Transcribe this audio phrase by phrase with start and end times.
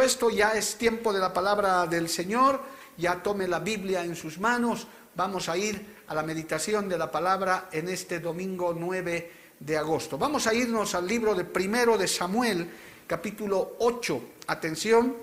[0.00, 2.60] Esto, ya es tiempo de la palabra del Señor.
[2.96, 4.86] Ya tome la Biblia en sus manos.
[5.14, 10.16] Vamos a ir a la meditación de la palabra en este domingo 9 de agosto.
[10.16, 12.68] Vamos a irnos al libro de primero de Samuel,
[13.06, 14.22] capítulo 8.
[14.46, 15.16] Atención,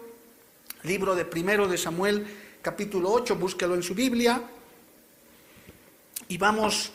[0.83, 2.27] libro de primero de Samuel,
[2.61, 4.41] capítulo 8, búsquelo en su Biblia.
[6.27, 6.91] Y vamos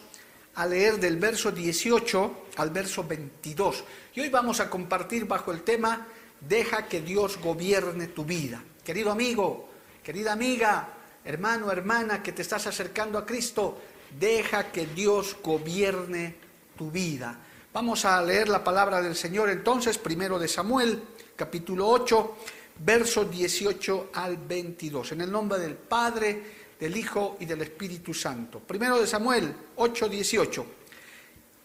[0.55, 3.85] a leer del verso 18 al verso 22.
[4.15, 6.07] Y hoy vamos a compartir bajo el tema
[6.49, 8.63] Deja que Dios gobierne tu vida.
[8.85, 9.69] Querido amigo,
[10.03, 10.89] querida amiga,
[11.25, 13.79] hermano, hermana que te estás acercando a Cristo,
[14.19, 16.37] deja que Dios gobierne
[16.77, 17.39] tu vida.
[17.73, 21.03] Vamos a leer la palabra del Señor entonces, primero de Samuel,
[21.35, 22.37] capítulo 8,
[22.81, 25.13] versos 18 al 22.
[25.13, 26.43] En el nombre del Padre,
[26.79, 28.61] del Hijo y del Espíritu Santo.
[28.61, 30.67] Primero de Samuel 8, 18.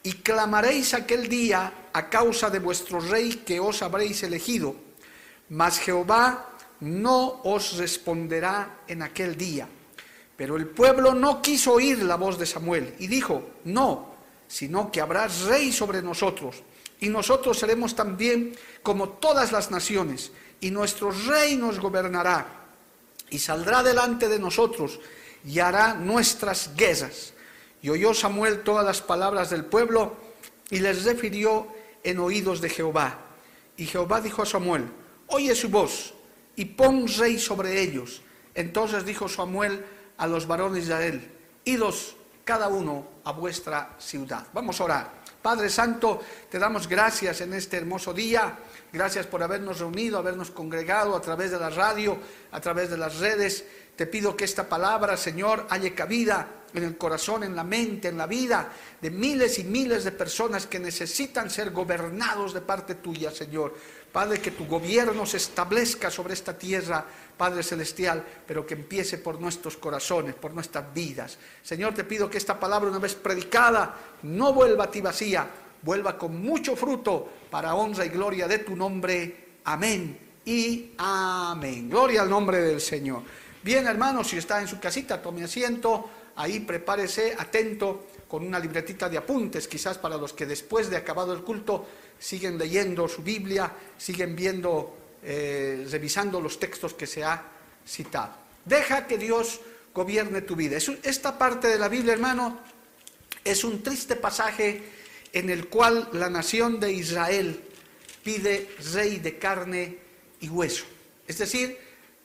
[0.03, 4.75] Y clamaréis aquel día a causa de vuestro rey que os habréis elegido,
[5.50, 9.67] mas Jehová no os responderá en aquel día.
[10.38, 14.14] Pero el pueblo no quiso oír la voz de Samuel y dijo, no,
[14.47, 16.64] sino que habrá rey sobre nosotros,
[17.02, 22.47] y nosotros seremos también como todas las naciones, y nuestro rey nos gobernará,
[23.30, 24.99] y saldrá delante de nosotros,
[25.45, 27.33] y hará nuestras guerras.
[27.82, 30.16] Y oyó Samuel todas las palabras del pueblo,
[30.70, 31.67] y les refirió
[32.04, 33.20] en oídos de Jehová.
[33.78, 34.86] Y Jehová dijo a Samuel,
[35.28, 36.14] oye su voz,
[36.56, 38.22] y pon rey sobre ellos.
[38.54, 39.86] Entonces dijo Samuel
[40.17, 41.32] a los varones de Israel,
[41.64, 44.48] idos cada uno a vuestra ciudad.
[44.54, 45.20] Vamos a orar.
[45.42, 46.20] Padre Santo,
[46.50, 48.58] te damos gracias en este hermoso día.
[48.92, 52.17] Gracias por habernos reunido, habernos congregado a través de la radio,
[52.52, 53.66] a través de las redes.
[53.99, 58.17] Te pido que esta palabra, Señor, haya cabida en el corazón, en la mente, en
[58.17, 58.71] la vida
[59.02, 63.76] de miles y miles de personas que necesitan ser gobernados de parte tuya, Señor.
[64.10, 67.05] Padre, que tu gobierno se establezca sobre esta tierra,
[67.36, 71.37] Padre Celestial, pero que empiece por nuestros corazones, por nuestras vidas.
[71.61, 75.45] Señor, te pido que esta palabra, una vez predicada, no vuelva a ti vacía,
[75.81, 79.58] vuelva con mucho fruto para honra y gloria de tu nombre.
[79.66, 81.89] Amén y amén.
[81.89, 83.48] Gloria al nombre del Señor.
[83.61, 89.09] Bien, hermanos, si está en su casita, tome asiento, ahí prepárese, atento, con una libretita
[89.09, 91.87] de apuntes, quizás para los que después de acabado el culto
[92.17, 97.43] siguen leyendo su Biblia, siguen viendo, eh, revisando los textos que se ha
[97.86, 98.33] citado.
[98.64, 99.59] Deja que Dios
[99.93, 100.77] gobierne tu vida.
[100.77, 102.59] Esta parte de la Biblia, hermano,
[103.43, 104.83] es un triste pasaje
[105.33, 107.61] en el cual la nación de Israel
[108.23, 109.98] pide rey de carne
[110.39, 110.86] y hueso.
[111.27, 111.77] Es decir,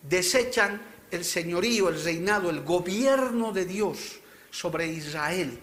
[0.03, 4.21] desechan el señorío, el reinado, el gobierno de Dios
[4.51, 5.59] sobre Israel,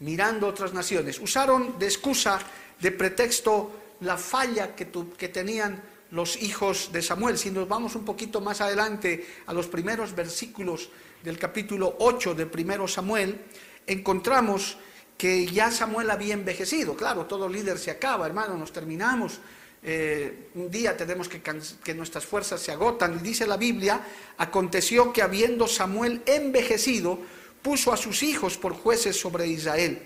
[0.00, 1.18] mirando otras naciones.
[1.18, 2.38] Usaron de excusa,
[2.80, 7.38] de pretexto, la falla que, que tenían los hijos de Samuel.
[7.38, 10.88] Si nos vamos un poquito más adelante a los primeros versículos
[11.22, 13.40] del capítulo 8 de primero Samuel,
[13.86, 14.76] encontramos
[15.16, 16.96] que ya Samuel había envejecido.
[16.96, 19.38] Claro, todo líder se acaba, hermano, nos terminamos.
[19.82, 23.16] Eh, un día tenemos que, que nuestras fuerzas se agotan.
[23.16, 24.00] Y dice la Biblia,
[24.38, 27.18] aconteció que habiendo Samuel envejecido,
[27.62, 30.02] puso a sus hijos por jueces sobre Israel.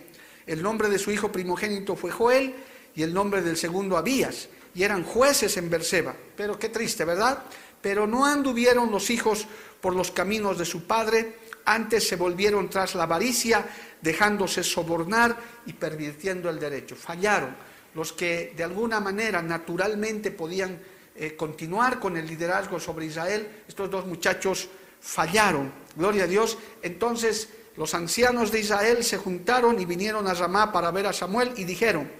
[0.47, 2.55] El nombre de su hijo primogénito fue Joel
[2.95, 4.49] y el nombre del segundo Abías.
[4.75, 6.15] Y eran jueces en Berseba.
[6.37, 7.45] Pero qué triste, ¿verdad?
[7.81, 9.47] Pero no anduvieron los hijos
[9.81, 11.37] por los caminos de su padre,
[11.67, 13.67] antes se volvieron tras la avaricia,
[14.01, 15.37] dejándose sobornar
[15.67, 16.97] y pervirtiendo el derecho.
[16.97, 17.55] Fallaron
[17.95, 20.81] los que de alguna manera naturalmente podían
[21.17, 24.69] eh, continuar con el liderazgo sobre Israel, estos dos muchachos
[25.01, 26.59] fallaron, gloria a Dios.
[26.83, 31.53] Entonces los ancianos de Israel se juntaron y vinieron a Ramá para ver a Samuel
[31.57, 32.11] y dijeron,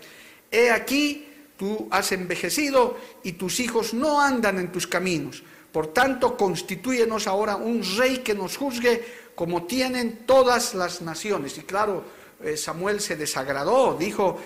[0.51, 5.43] he aquí, tú has envejecido y tus hijos no andan en tus caminos.
[5.73, 9.05] Por tanto, constitúyenos ahora un rey que nos juzgue
[9.35, 11.59] como tienen todas las naciones.
[11.59, 12.05] Y claro,
[12.43, 14.39] eh, Samuel se desagradó, dijo,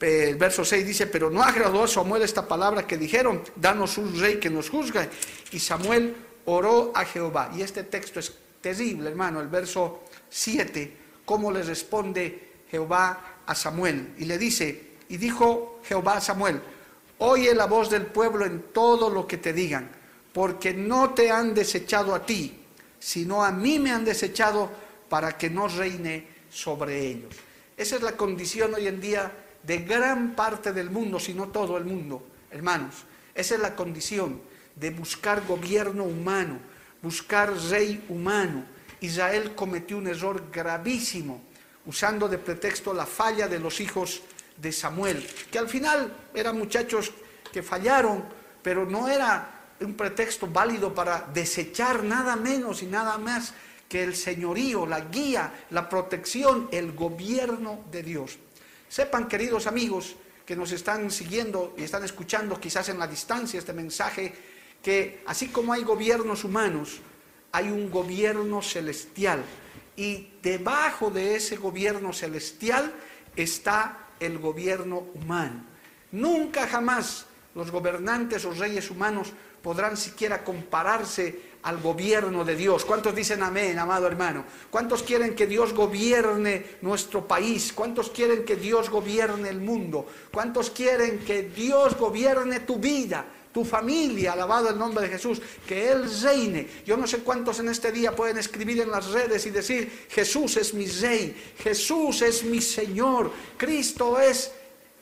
[0.00, 4.18] el verso 6 dice, pero no agradó a Samuel esta palabra que dijeron, danos un
[4.18, 5.08] rey que nos juzgue.
[5.52, 6.14] Y Samuel
[6.44, 7.50] oró a Jehová.
[7.56, 14.14] Y este texto es terrible, hermano, el verso 7, cómo le responde Jehová a Samuel.
[14.18, 16.60] Y le dice, y dijo Jehová a Samuel,
[17.18, 19.90] oye la voz del pueblo en todo lo que te digan,
[20.32, 22.58] porque no te han desechado a ti,
[22.98, 24.70] sino a mí me han desechado
[25.08, 27.34] para que no reine sobre ellos.
[27.76, 29.32] Esa es la condición hoy en día
[29.66, 33.04] de gran parte del mundo, si no todo el mundo, hermanos.
[33.34, 34.40] Esa es la condición
[34.76, 36.58] de buscar gobierno humano,
[37.02, 38.64] buscar rey humano.
[39.00, 41.42] Israel cometió un error gravísimo
[41.86, 44.22] usando de pretexto la falla de los hijos
[44.56, 47.12] de Samuel, que al final eran muchachos
[47.52, 48.24] que fallaron,
[48.62, 53.52] pero no era un pretexto válido para desechar nada menos y nada más
[53.88, 58.38] que el señorío, la guía, la protección, el gobierno de Dios.
[58.88, 63.72] Sepan, queridos amigos, que nos están siguiendo y están escuchando quizás en la distancia este
[63.72, 64.32] mensaje,
[64.82, 67.00] que así como hay gobiernos humanos,
[67.50, 69.42] hay un gobierno celestial
[69.96, 72.92] y debajo de ese gobierno celestial
[73.34, 75.64] está el gobierno humano.
[76.12, 82.84] Nunca jamás los gobernantes o reyes humanos podrán siquiera compararse al gobierno de Dios.
[82.84, 84.44] ¿Cuántos dicen amén, amado hermano?
[84.70, 87.72] ¿Cuántos quieren que Dios gobierne nuestro país?
[87.74, 90.06] ¿Cuántos quieren que Dios gobierne el mundo?
[90.32, 93.26] ¿Cuántos quieren que Dios gobierne tu vida?
[93.52, 96.68] tu familia, alabado el nombre de Jesús, que Él reine.
[96.84, 100.58] Yo no sé cuántos en este día pueden escribir en las redes y decir, Jesús
[100.58, 104.52] es mi rey, Jesús es mi Señor, Cristo es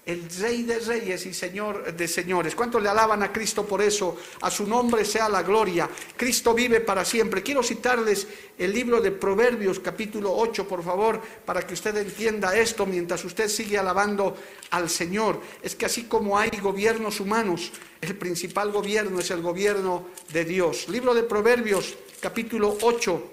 [0.06, 2.54] el Rey de Reyes y Señor de Señores.
[2.54, 4.16] ¿Cuántos le alaban a Cristo por eso?
[4.42, 5.88] A su nombre sea la gloria.
[6.16, 7.42] Cristo vive para siempre.
[7.42, 8.26] Quiero citarles
[8.58, 13.48] el libro de Proverbios capítulo 8, por favor, para que usted entienda esto mientras usted
[13.48, 14.36] sigue alabando
[14.70, 15.40] al Señor.
[15.62, 17.72] Es que así como hay gobiernos humanos,
[18.02, 20.88] el principal gobierno es el gobierno de Dios.
[20.88, 23.30] Libro de Proverbios capítulo 8.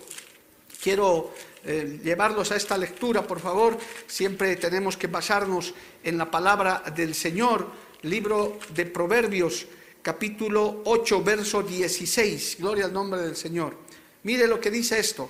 [0.81, 1.31] Quiero
[1.63, 3.77] eh, llevarlos a esta lectura, por favor.
[4.07, 5.73] Siempre tenemos que basarnos
[6.03, 7.67] en la palabra del Señor.
[8.03, 9.67] Libro de Proverbios,
[10.01, 12.57] capítulo 8, verso 16.
[12.59, 13.77] Gloria al nombre del Señor.
[14.23, 15.29] Mire lo que dice esto.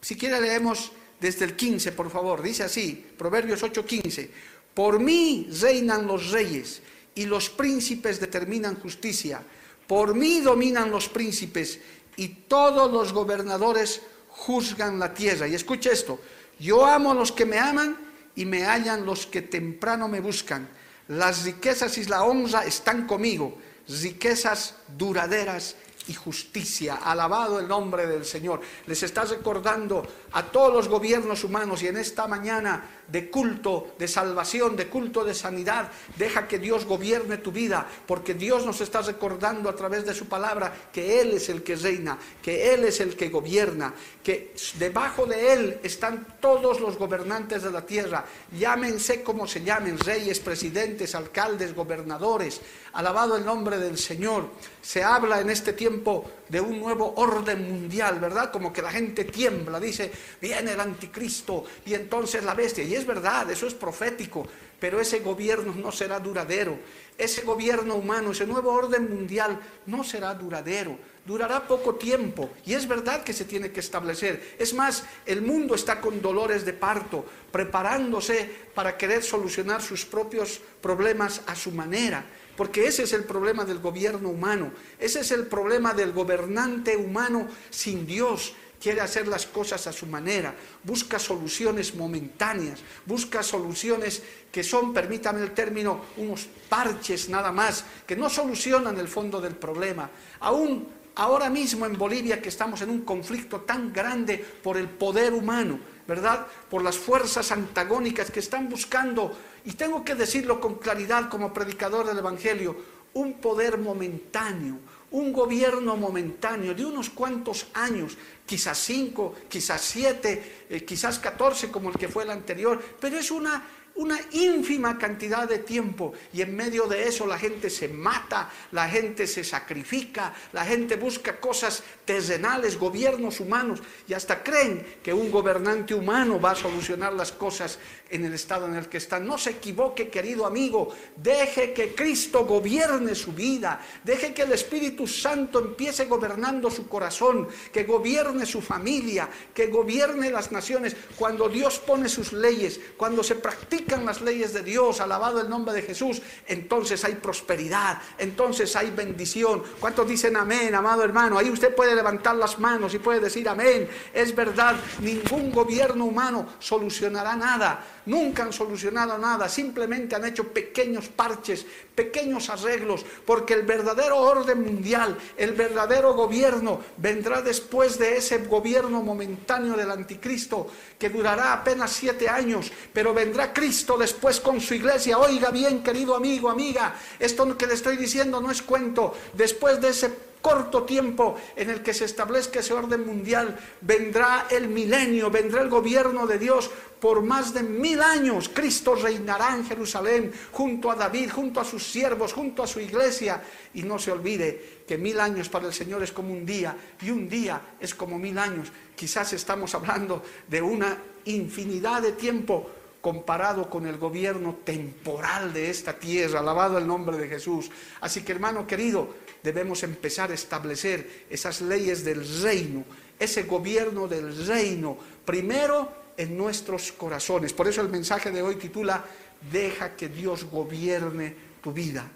[0.00, 2.42] Si quiere leemos desde el 15, por favor.
[2.42, 4.30] Dice así, Proverbios 8, 15.
[4.74, 6.82] Por mí reinan los reyes
[7.14, 9.42] y los príncipes determinan justicia.
[9.86, 11.80] Por mí dominan los príncipes
[12.16, 14.02] y todos los gobernadores
[14.40, 15.46] juzgan la tierra.
[15.46, 16.18] Y escucha esto,
[16.58, 17.96] yo amo a los que me aman
[18.34, 20.68] y me hallan los que temprano me buscan.
[21.08, 25.76] Las riquezas y la honra están conmigo, riquezas duraderas
[26.08, 26.96] y justicia.
[26.96, 28.60] Alabado el nombre del Señor.
[28.86, 34.06] Les está recordando a todos los gobiernos humanos y en esta mañana de culto, de
[34.06, 39.02] salvación, de culto de sanidad, deja que Dios gobierne tu vida, porque Dios nos está
[39.02, 43.00] recordando a través de su palabra que Él es el que reina, que Él es
[43.00, 43.92] el que gobierna,
[44.22, 48.24] que debajo de Él están todos los gobernantes de la tierra,
[48.56, 52.60] llámense como se llamen, reyes, presidentes, alcaldes, gobernadores,
[52.92, 54.48] alabado el nombre del Señor.
[54.80, 58.50] Se habla en este tiempo de un nuevo orden mundial, ¿verdad?
[58.50, 62.84] Como que la gente tiembla, dice, viene el anticristo y entonces la bestia.
[62.84, 64.46] Y es verdad, eso es profético,
[64.78, 66.78] pero ese gobierno no será duradero.
[67.18, 70.96] Ese gobierno humano, ese nuevo orden mundial no será duradero.
[71.26, 74.56] Durará poco tiempo y es verdad que se tiene que establecer.
[74.58, 80.60] Es más, el mundo está con dolores de parto, preparándose para querer solucionar sus propios
[80.80, 82.24] problemas a su manera.
[82.56, 87.48] Porque ese es el problema del gobierno humano, ese es el problema del gobernante humano
[87.70, 88.54] sin Dios.
[88.80, 95.42] Quiere hacer las cosas a su manera, busca soluciones momentáneas, busca soluciones que son, permítame
[95.42, 100.08] el término, unos parches nada más, que no solucionan el fondo del problema.
[100.40, 105.34] Aún ahora mismo en Bolivia que estamos en un conflicto tan grande por el poder
[105.34, 106.46] humano, ¿verdad?
[106.70, 112.06] Por las fuerzas antagónicas que están buscando y tengo que decirlo con claridad como predicador
[112.06, 112.76] del Evangelio,
[113.12, 114.78] un poder momentáneo,
[115.12, 121.90] un gobierno momentáneo de unos cuantos años, quizás cinco, quizás siete, eh, quizás catorce como
[121.90, 123.62] el que fue el anterior, pero es una
[124.00, 128.88] una ínfima cantidad de tiempo y en medio de eso la gente se mata, la
[128.88, 135.30] gente se sacrifica, la gente busca cosas terrenales, gobiernos humanos y hasta creen que un
[135.30, 137.78] gobernante humano va a solucionar las cosas
[138.08, 139.26] en el estado en el que están.
[139.26, 145.06] No se equivoque, querido amigo, deje que Cristo gobierne su vida, deje que el Espíritu
[145.06, 150.96] Santo empiece gobernando su corazón, que gobierne su familia, que gobierne las naciones.
[151.16, 155.74] Cuando Dios pone sus leyes, cuando se practica las leyes de Dios, alabado el nombre
[155.74, 159.62] de Jesús, entonces hay prosperidad, entonces hay bendición.
[159.78, 161.38] ¿Cuántos dicen amén, amado hermano?
[161.38, 163.88] Ahí usted puede levantar las manos y puede decir amén.
[164.12, 171.08] Es verdad, ningún gobierno humano solucionará nada nunca han solucionado nada, simplemente han hecho pequeños
[171.08, 171.64] parches,
[171.94, 179.02] pequeños arreglos, porque el verdadero orden mundial, el verdadero gobierno vendrá después de ese gobierno
[179.02, 180.66] momentáneo del anticristo,
[180.98, 185.18] que durará apenas siete años, pero vendrá Cristo después con su iglesia.
[185.18, 189.88] Oiga bien, querido amigo, amiga, esto que le estoy diciendo no es cuento, después de
[189.88, 195.62] ese corto tiempo en el que se establezca ese orden mundial, vendrá el milenio, vendrá
[195.62, 196.70] el gobierno de Dios
[197.00, 198.50] por más de mil años.
[198.52, 203.42] Cristo reinará en Jerusalén junto a David, junto a sus siervos, junto a su iglesia.
[203.74, 207.10] Y no se olvide que mil años para el Señor es como un día y
[207.10, 208.68] un día es como mil años.
[208.94, 212.70] Quizás estamos hablando de una infinidad de tiempo
[213.00, 216.40] comparado con el gobierno temporal de esta tierra.
[216.40, 217.70] Alabado el nombre de Jesús.
[218.00, 219.08] Así que hermano querido,
[219.42, 222.84] debemos empezar a establecer esas leyes del reino,
[223.18, 227.52] ese gobierno del reino, primero en nuestros corazones.
[227.52, 229.04] Por eso el mensaje de hoy titula,
[229.50, 232.10] deja que Dios gobierne tu vida.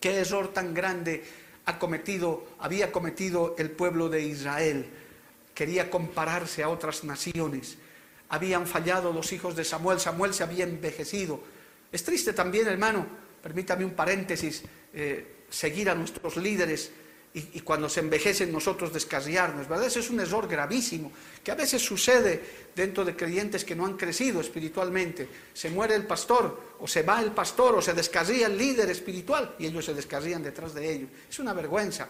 [0.00, 1.22] ¿Qué error tan grande
[1.66, 4.86] ha cometido, había cometido el pueblo de Israel?
[5.54, 7.76] Quería compararse a otras naciones.
[8.28, 11.40] Habían fallado los hijos de Samuel, Samuel se había envejecido.
[11.90, 13.04] Es triste también, hermano,
[13.42, 14.62] permítame un paréntesis,
[14.94, 16.90] eh, seguir a nuestros líderes
[17.32, 19.86] y, cuando se envejecen nosotros descarriarnos, ¿verdad?
[19.86, 21.12] Ese es un error gravísimo
[21.44, 22.42] que a veces sucede
[22.74, 25.28] dentro de creyentes que no han crecido espiritualmente.
[25.54, 29.54] Se muere el pastor o se va el pastor o se descarría el líder espiritual
[29.60, 31.10] y ellos se descarrían detrás de ellos.
[31.28, 32.08] Es una vergüenza.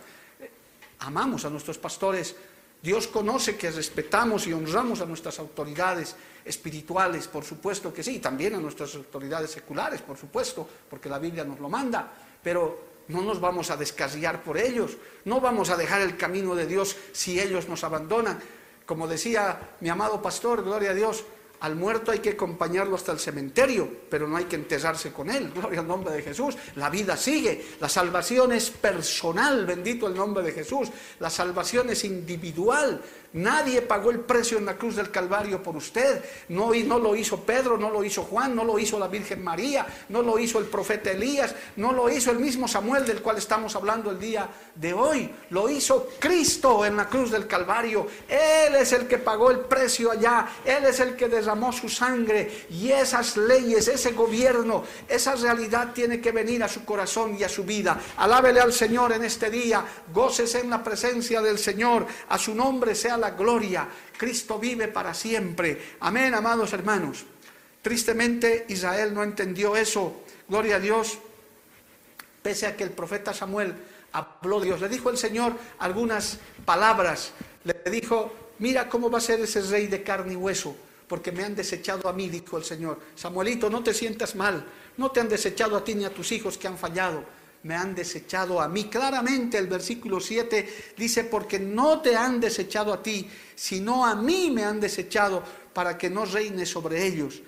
[1.00, 2.34] Amamos a nuestros pastores.
[2.82, 8.54] Dios conoce que respetamos y honramos a nuestras autoridades espirituales, por supuesto que sí, también
[8.54, 12.10] a nuestras autoridades seculares, por supuesto, porque la Biblia nos lo manda,
[12.42, 16.66] pero no nos vamos a descarriar por ellos, no vamos a dejar el camino de
[16.66, 18.40] Dios si ellos nos abandonan.
[18.86, 21.24] Como decía mi amado pastor, gloria a Dios,
[21.60, 25.50] al muerto hay que acompañarlo hasta el cementerio, pero no hay que enterrarse con él.
[25.54, 26.56] Gloria al nombre de Jesús.
[26.76, 27.76] La vida sigue.
[27.80, 30.88] La salvación es personal, bendito el nombre de Jesús.
[31.18, 33.02] La salvación es individual.
[33.32, 36.24] Nadie pagó el precio en la cruz del Calvario por usted.
[36.48, 40.20] No, lo hizo Pedro, no lo hizo Juan, no lo hizo la Virgen María, no
[40.20, 44.10] lo hizo el profeta Elías, no lo hizo el mismo Samuel del cual estamos hablando
[44.10, 45.30] el día de hoy.
[45.50, 48.08] Lo hizo Cristo en la cruz del Calvario.
[48.28, 50.48] Él es el que pagó el precio allá.
[50.64, 52.66] Él es el que derramó su sangre.
[52.70, 57.48] Y esas leyes, ese gobierno, esa realidad tiene que venir a su corazón y a
[57.48, 58.00] su vida.
[58.16, 59.84] Alábele al Señor en este día.
[60.12, 62.06] Gócese en la presencia del Señor.
[62.28, 63.86] A su nombre sea la gloria.
[64.16, 65.96] Cristo vive para siempre.
[66.00, 67.24] Amén, amados hermanos.
[67.82, 70.24] Tristemente Israel no entendió eso.
[70.48, 71.18] Gloria a Dios.
[72.42, 73.74] Pese a que el profeta Samuel
[74.12, 77.32] habló Dios, le dijo el Señor algunas palabras.
[77.64, 80.74] Le dijo, mira cómo va a ser ese rey de carne y hueso,
[81.06, 82.98] porque me han desechado a mí, dijo el Señor.
[83.14, 84.64] Samuelito, no te sientas mal,
[84.96, 87.94] no te han desechado a ti ni a tus hijos que han fallado me han
[87.94, 88.84] desechado a mí.
[88.84, 94.50] Claramente el versículo 7 dice, porque no te han desechado a ti, sino a mí
[94.50, 97.42] me han desechado para que no reine sobre ellos,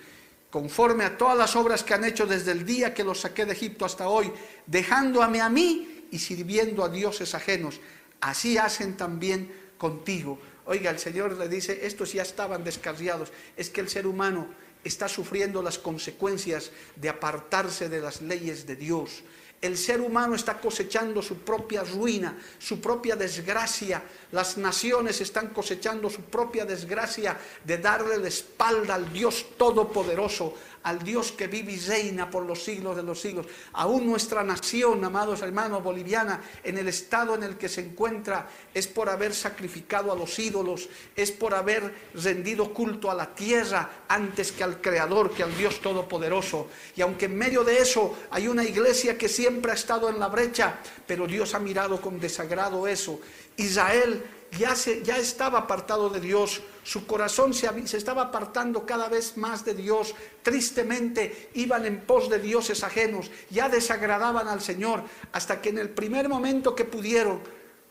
[0.51, 3.53] conforme a todas las obras que han hecho desde el día que los saqué de
[3.53, 4.31] Egipto hasta hoy,
[4.67, 7.81] dejándome a mí y sirviendo a dioses ajenos.
[8.21, 10.39] Así hacen también contigo.
[10.67, 13.33] Oiga, el Señor le dice, estos ya estaban descarriados.
[13.57, 14.47] Es que el ser humano
[14.85, 19.23] está sufriendo las consecuencias de apartarse de las leyes de Dios
[19.63, 24.03] el ser humano está cosechando su propia ruina, su propia desgracia.
[24.33, 31.03] Las naciones están cosechando su propia desgracia de darle la espalda al Dios Todopoderoso, al
[31.03, 33.47] Dios que vive y reina por los siglos de los siglos.
[33.73, 38.87] Aún nuestra nación, amados hermanos, boliviana, en el estado en el que se encuentra, es
[38.87, 44.53] por haber sacrificado a los ídolos, es por haber rendido culto a la tierra antes
[44.53, 46.69] que al Creador, que al Dios Todopoderoso.
[46.97, 50.29] Y aunque en medio de eso hay una iglesia que siempre ha estado en la
[50.29, 53.21] brecha, pero Dios ha mirado con desagrado eso.
[53.57, 54.23] Israel
[54.59, 59.37] ya, se, ya estaba apartado de Dios, su corazón se, se, estaba apartando cada vez
[59.37, 65.61] más de Dios, tristemente iban en pos de dioses ajenos, ya desagradaban al Señor, hasta
[65.61, 67.41] que en el primer momento que pudieron,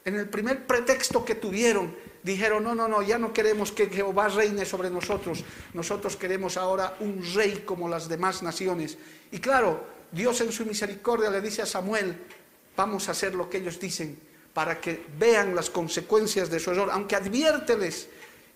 [0.06, 4.28] en el primer pretexto que tuvieron, dijeron, no, no, no, ya no queremos que Jehová
[4.28, 8.98] reine sobre nosotros, nosotros queremos ahora un rey como las demás naciones.
[9.32, 12.18] Y claro, Dios en su misericordia le dice a Samuel,
[12.76, 16.90] vamos a hacer lo que ellos dicen para que vean las consecuencias de su error,
[16.92, 18.10] aunque adviérteles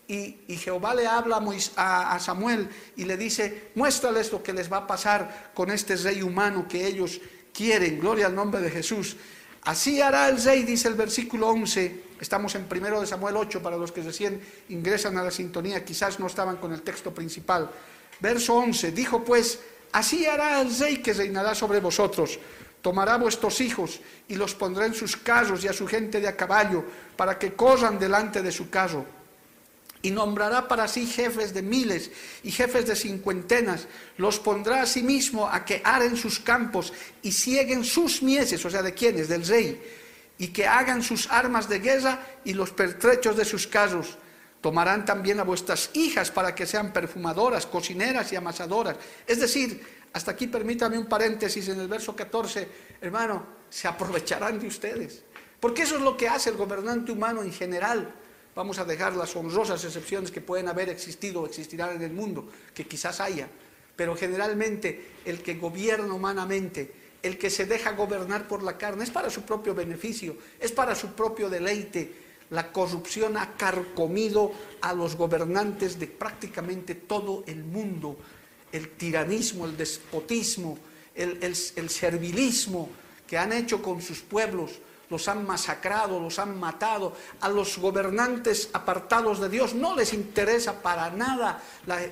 [0.08, 1.42] y, Jehová le habla
[1.78, 6.22] a, Samuel y le dice, muéstrales lo que les va a pasar con este rey
[6.22, 7.20] humano que ellos
[7.54, 8.00] quieren.
[8.00, 9.18] Gloria al nombre de Jesús.
[9.64, 12.04] Así hará el rey, dice el versículo 11.
[12.22, 16.20] Estamos en primero de Samuel 8 para los que recién ingresan a la sintonía, quizás
[16.20, 17.70] no estaban con el texto principal.
[18.20, 19.60] Verso 11, dijo pues,
[19.92, 22.40] así hará el rey que reinará sobre vosotros.
[22.86, 26.38] Tomará vuestros hijos y los pondrá en sus carros y a su gente de a
[26.38, 26.86] caballo,
[27.18, 29.04] para que corran delante de su carro
[30.04, 32.12] y nombrará para sí jefes de miles
[32.44, 33.88] y jefes de cincuentenas.
[34.18, 38.70] Los pondrá a sí mismo a que aren sus campos y cieguen sus mieses, o
[38.70, 39.30] sea, ¿de quiénes?
[39.30, 39.82] Del rey,
[40.38, 44.16] y que hagan sus armas de guerra y los pertrechos de sus carros.
[44.62, 48.98] Tomarán también a vuestras hijas para que sean perfumadoras, cocineras y amasadoras.
[49.26, 52.68] Es decir, hasta aquí permítame un paréntesis en el verso 14,
[53.02, 55.24] hermano, se aprovecharán de ustedes.
[55.60, 58.14] Porque eso es lo que hace el gobernante humano en general
[58.56, 62.48] Vamos a dejar las honrosas excepciones que pueden haber existido o existirán en el mundo,
[62.74, 63.50] que quizás haya.
[63.98, 69.12] Pero generalmente el que gobierna humanamente, el que se deja gobernar por la carne, es
[69.12, 72.24] para su propio beneficio, es para su propio deleite.
[72.52, 78.18] La corrupción ha carcomido a los gobernantes de prácticamente todo el mundo.
[78.76, 80.78] El tiranismo, el despotismo,
[81.16, 82.90] el, servilismo
[83.26, 84.72] que han hecho con sus pueblos
[85.10, 87.16] los han masacrado, los han matado.
[87.40, 91.64] A los gobernantes apartados de Dios no les interesa para nada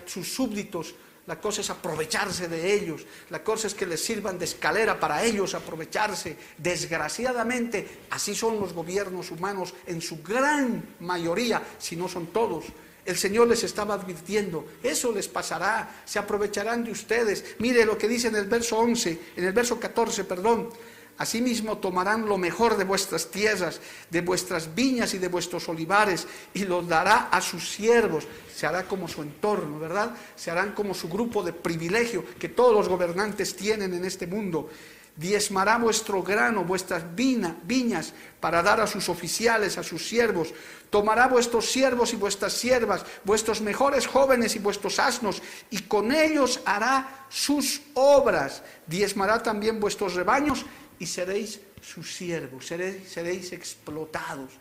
[0.05, 0.95] sus súbditos.
[1.25, 3.05] La cosa es aprovecharse de ellos.
[3.29, 6.37] La cosa es que les sirvan de escalera para ellos aprovecharse.
[6.57, 12.65] Desgraciadamente, así son los gobiernos humanos en su gran mayoría, si no son todos.
[13.05, 17.55] El Señor les estaba advirtiendo, eso les pasará, se aprovecharán de ustedes.
[17.59, 20.69] Mire lo que dice en el verso 11, en el verso 14, perdón.
[21.17, 23.79] Asimismo tomarán lo mejor de vuestras tierras,
[24.09, 28.25] de vuestras viñas y de vuestros olivares, y los dará a sus siervos.
[28.53, 30.15] Se hará como su entorno, ¿verdad?
[30.35, 34.69] Se harán como su grupo de privilegio que todos los gobernantes tienen en este mundo.
[35.15, 40.53] Diezmará vuestro grano, vuestras viñas, para dar a sus oficiales, a sus siervos.
[40.89, 46.61] Tomará vuestros siervos y vuestras siervas, vuestros mejores jóvenes y vuestros asnos, y con ellos
[46.65, 48.63] hará sus obras.
[48.87, 50.65] Diezmará también vuestros rebaños
[50.97, 54.51] y seréis sus siervos, seréis, explotados.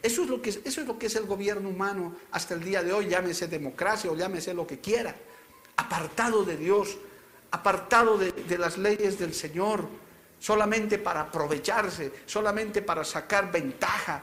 [0.00, 2.84] Eso es, lo que, eso es lo que es el gobierno humano hasta el día
[2.84, 5.16] de hoy, llámese democracia o llámese lo que quiera,
[5.76, 6.98] apartado de Dios,
[7.50, 9.88] apartado de, las leyes del Señor,
[10.38, 14.22] solamente para aprovecharse, solamente para sacar ventaja.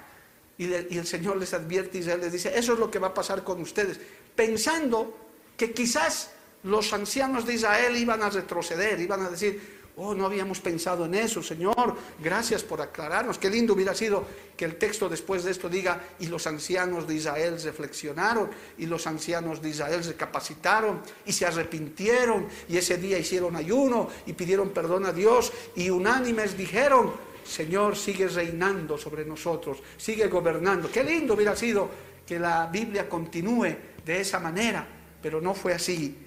[0.57, 3.43] Y, el Señor les advierte y les dice, eso es lo que va a pasar
[3.43, 3.99] con ustedes,
[4.35, 5.17] pensando
[5.57, 6.31] que quizás
[6.63, 11.15] los ancianos de Israel iban a retroceder, iban a decir, Oh, no habíamos pensado en
[11.15, 11.95] eso, Señor.
[12.21, 13.37] Gracias por aclararnos.
[13.37, 14.25] Qué lindo hubiera sido
[14.57, 19.07] que el texto después de esto diga, y los ancianos de Israel reflexionaron, y los
[19.07, 24.71] ancianos de Israel se capacitaron, y se arrepintieron, y ese día hicieron ayuno, y pidieron
[24.71, 27.13] perdón a Dios, y unánimes dijeron,
[27.45, 30.91] Señor, sigue reinando sobre nosotros, sigue gobernando.
[30.91, 31.89] Qué lindo hubiera sido
[32.27, 34.85] que la Biblia continúe de esa manera,
[35.21, 36.24] pero no fue así.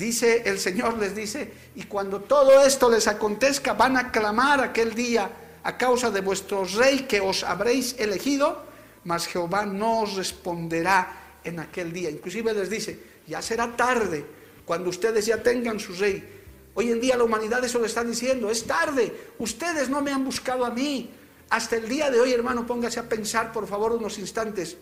[0.00, 4.94] Dice el Señor, les dice, y cuando todo esto les acontezca, van a clamar aquel
[4.94, 5.30] día
[5.62, 8.64] a causa de vuestro rey que os habréis elegido,
[9.04, 12.08] mas Jehová no os responderá en aquel día.
[12.08, 14.24] Inclusive les dice, ya será tarde
[14.64, 16.24] cuando ustedes ya tengan su rey.
[16.72, 20.24] Hoy en día la humanidad eso le está diciendo, es tarde, ustedes no me han
[20.24, 21.10] buscado a mí.
[21.50, 24.78] Hasta el día de hoy, hermano, póngase a pensar por favor unos instantes.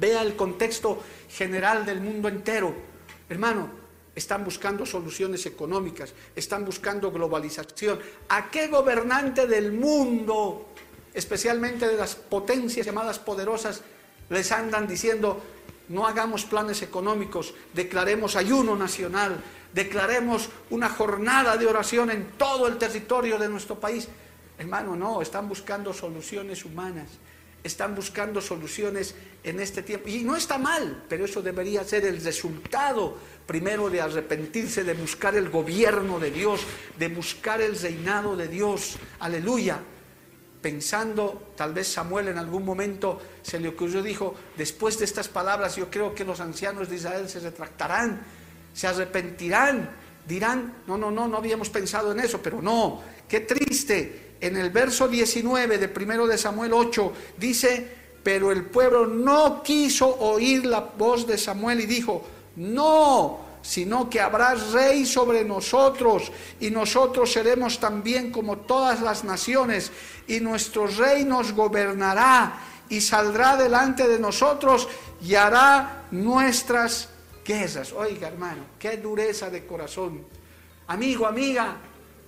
[0.00, 2.74] Vea el contexto general del mundo entero.
[3.28, 3.81] Hermano,
[4.14, 7.98] están buscando soluciones económicas, están buscando globalización.
[8.28, 10.68] ¿A qué gobernante del mundo,
[11.14, 13.82] especialmente de las potencias llamadas poderosas,
[14.28, 15.42] les andan diciendo,
[15.88, 22.78] no hagamos planes económicos, declaremos ayuno nacional, declaremos una jornada de oración en todo el
[22.78, 24.08] territorio de nuestro país?
[24.58, 27.08] Hermano, no, están buscando soluciones humanas
[27.64, 30.08] están buscando soluciones en este tiempo.
[30.08, 35.34] Y no está mal, pero eso debería ser el resultado primero de arrepentirse, de buscar
[35.36, 36.60] el gobierno de Dios,
[36.98, 38.96] de buscar el reinado de Dios.
[39.20, 39.80] Aleluya.
[40.60, 45.74] Pensando, tal vez Samuel en algún momento se le ocurrió, dijo, después de estas palabras
[45.74, 48.22] yo creo que los ancianos de Israel se retractarán,
[48.72, 49.90] se arrepentirán,
[50.26, 54.70] dirán, no, no, no, no habíamos pensado en eso, pero no, qué triste en el
[54.70, 57.86] verso 19 de primero de Samuel 8 dice,
[58.24, 62.24] pero el pueblo no quiso oír la voz de Samuel y dijo,
[62.56, 69.92] no, sino que habrá rey sobre nosotros y nosotros seremos también como todas las naciones
[70.26, 74.88] y nuestro rey nos gobernará y saldrá delante de nosotros
[75.22, 77.08] y hará nuestras
[77.44, 77.92] guerras.
[77.92, 80.24] Oiga hermano, qué dureza de corazón.
[80.88, 81.76] Amigo, amiga,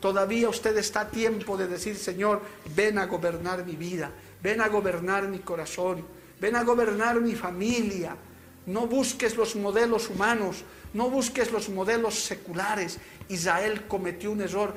[0.00, 2.40] todavía usted está a tiempo de decir, Señor,
[2.74, 4.10] ven a gobernar mi vida,
[4.40, 6.06] ven a gobernar mi corazón,
[6.40, 8.16] ven a gobernar mi familia.
[8.66, 12.98] No busques los modelos humanos, no busques los modelos seculares.
[13.28, 14.74] Israel cometió un error.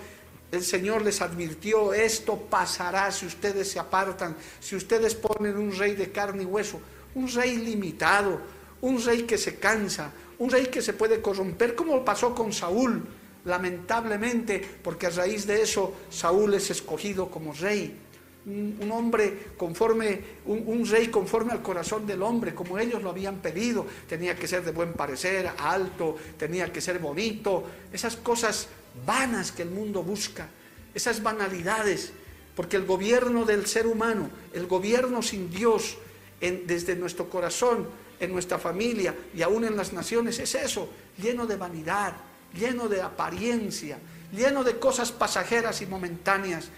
[0.52, 5.94] El Señor les advirtió, esto pasará si ustedes se apartan, si ustedes ponen un rey
[5.94, 6.80] de carne y hueso,
[7.16, 8.40] un rey limitado,
[8.82, 13.04] un rey que se cansa, un rey que se puede corromper, como pasó con Saúl,
[13.44, 18.07] lamentablemente, porque a raíz de eso Saúl es escogido como rey
[18.48, 23.86] un, hombre conforme, un, rey conforme al corazón del hombre, como ellos lo habían pedido.
[24.08, 27.66] Tenía que ser de buen parecer, alto, tenía que ser bonito.
[27.92, 28.70] Esas cosas
[29.06, 30.48] vanas que el mundo busca,
[30.94, 32.14] esas banalidades,
[32.56, 35.98] porque el gobierno del ser humano, el gobierno sin Dios,
[36.40, 37.88] desde nuestro corazón,
[38.20, 40.90] en nuestra familia y aún en las naciones, es eso,
[41.22, 42.14] lleno de vanidad,
[42.54, 44.00] lleno de apariencia,
[44.32, 46.70] lleno de cosas pasajeras y momentáneas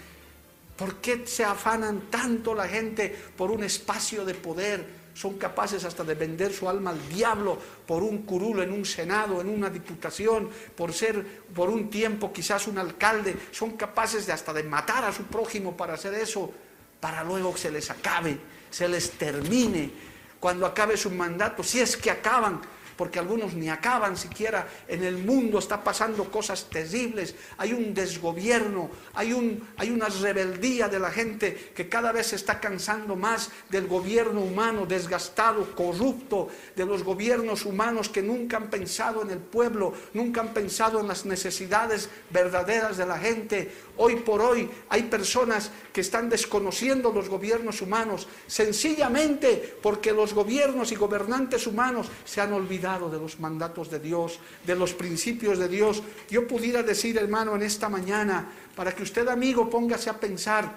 [0.80, 4.82] ¿Por qué se afanan tanto la gente por un espacio de poder?
[5.12, 9.42] Son capaces hasta de vender su alma al diablo por un curulo en un senado,
[9.42, 13.36] en una diputación, por ser por un tiempo quizás un alcalde.
[13.50, 16.50] Son capaces de hasta de matar a su prójimo para hacer eso,
[16.98, 18.38] para luego que se les acabe,
[18.70, 19.90] se les termine.
[20.40, 22.58] Cuando acabe su mandato, si es que acaban,
[23.00, 24.68] porque algunos ni acaban siquiera.
[24.86, 30.86] En el mundo está pasando cosas terribles, hay un desgobierno, hay, un, hay una rebeldía
[30.86, 36.48] de la gente que cada vez se está cansando más del gobierno humano desgastado, corrupto,
[36.76, 41.08] de los gobiernos humanos que nunca han pensado en el pueblo, nunca han pensado en
[41.08, 43.72] las necesidades verdaderas de la gente.
[43.96, 50.92] Hoy por hoy hay personas que están desconociendo los gobiernos humanos, sencillamente porque los gobiernos
[50.92, 55.68] y gobernantes humanos se han olvidado de los mandatos de Dios, de los principios de
[55.68, 56.02] Dios.
[56.28, 60.72] Yo pudiera decir, hermano, en esta mañana, para que usted, amigo, póngase a pensar,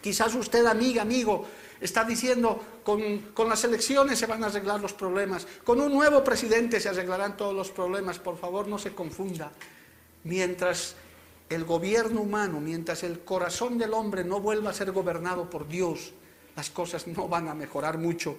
[0.00, 1.46] quizás usted, amiga, amigo,
[1.80, 6.24] está diciendo, con, con, las elecciones se van a arreglar los problemas, con un nuevo
[6.24, 9.52] presidente se arreglarán todos los problemas, por favor no se confunda.
[10.24, 10.96] Mientras
[11.48, 16.12] el gobierno humano, mientras el corazón del hombre no vuelva a ser gobernado por Dios,
[16.56, 18.36] las cosas no van a mejorar mucho.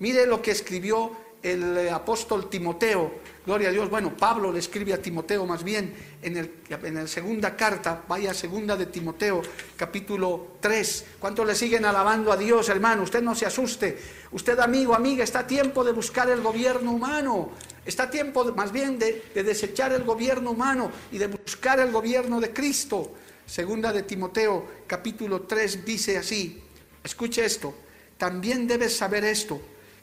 [0.00, 4.92] Mire lo que escribió el eh, apóstol Timoteo, gloria a Dios, bueno, Pablo le escribe
[4.92, 9.40] a Timoteo más bien en, el, en la segunda carta, vaya segunda de Timoteo,
[9.76, 11.06] capítulo 3.
[11.18, 13.02] ¿Cuántos le siguen alabando a Dios, hermano?
[13.02, 13.98] Usted no se asuste.
[14.32, 17.50] Usted, amigo, amiga, está a tiempo de buscar el gobierno humano.
[17.86, 21.90] Está a tiempo más bien de, de desechar el gobierno humano y de buscar el
[21.90, 23.14] gobierno de Cristo.
[23.46, 26.62] Segunda de Timoteo, capítulo 3, dice así,
[27.02, 27.74] escuche esto,
[28.16, 29.60] también debes saber esto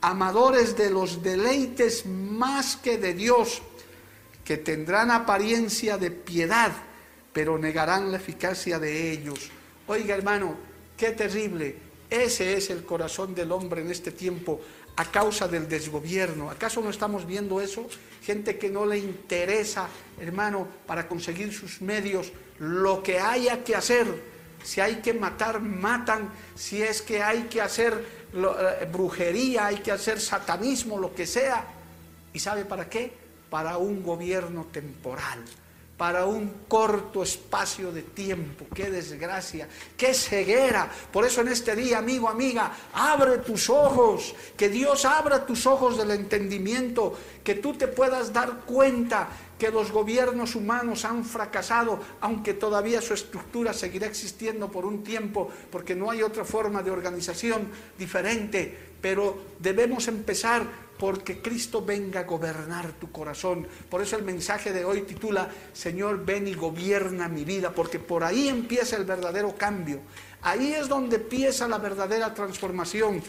[0.00, 3.62] amadores de los deleites más que de Dios,
[4.44, 6.72] que tendrán apariencia de piedad,
[7.32, 9.50] pero negarán la eficacia de ellos.
[9.86, 10.56] Oiga hermano,
[10.96, 11.76] qué terrible.
[12.10, 14.60] Ese es el corazón del hombre en este tiempo
[14.96, 16.50] a causa del desgobierno.
[16.50, 17.86] ¿Acaso no estamos viendo eso?
[18.22, 24.06] Gente que no le interesa, hermano, para conseguir sus medios, lo que haya que hacer.
[24.64, 26.30] Si hay que matar, matan.
[26.56, 31.64] Si es que hay que hacer eh, brujería, hay que hacer satanismo, lo que sea.
[32.32, 33.12] ¿Y sabe para qué?
[33.50, 35.42] Para un gobierno temporal,
[35.96, 38.66] para un corto espacio de tiempo.
[38.74, 40.90] Qué desgracia, qué ceguera.
[41.12, 45.96] Por eso en este día, amigo, amiga, abre tus ojos, que Dios abra tus ojos
[45.96, 52.54] del entendimiento, que tú te puedas dar cuenta que los gobiernos humanos han fracasado, aunque
[52.54, 57.68] todavía su estructura seguirá existiendo por un tiempo, porque no hay otra forma de organización
[57.98, 63.66] diferente, pero debemos empezar porque Cristo venga a gobernar tu corazón.
[63.88, 68.24] Por eso el mensaje de hoy titula, Señor, ven y gobierna mi vida, porque por
[68.24, 70.00] ahí empieza el verdadero cambio.
[70.42, 73.22] Ahí es donde empieza la verdadera transformación.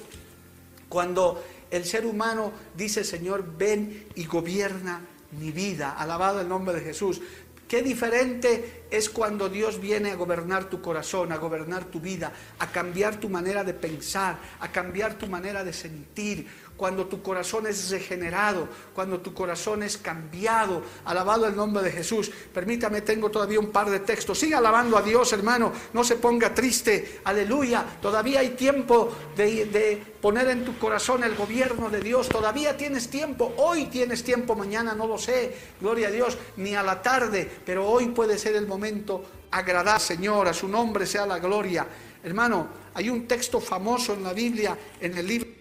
[0.89, 5.91] Cuando el ser humano dice, Señor, ven y gobierna mi vida.
[5.91, 7.21] Alabado el nombre de Jesús.
[7.69, 12.71] Qué diferente es cuando Dios viene a gobernar tu corazón, a gobernar tu vida, a
[12.71, 16.47] cambiar tu manera de pensar, a cambiar tu manera de sentir,
[16.79, 20.81] cuando tu corazón es regenerado, cuando tu corazón es cambiado.
[21.03, 22.31] Alabado el nombre de Jesús.
[22.53, 24.39] Permítame, tengo todavía un par de textos.
[24.39, 25.73] Siga alabando a Dios, hermano.
[25.91, 27.19] No se ponga triste.
[27.25, 27.85] Aleluya.
[28.01, 32.29] Todavía hay tiempo de, poner en tu corazón el gobierno de Dios.
[32.29, 33.53] Todavía tienes tiempo.
[33.57, 34.55] Hoy tienes tiempo.
[34.55, 35.53] Mañana no lo sé.
[35.81, 36.37] Gloria a Dios.
[36.55, 37.45] Ni a la tarde.
[37.65, 40.47] Pero hoy puede ser el momento agradar, Señor.
[40.47, 41.85] A su nombre sea la gloria.
[42.23, 45.58] Hermano, hay un texto famoso en la Biblia, en el libro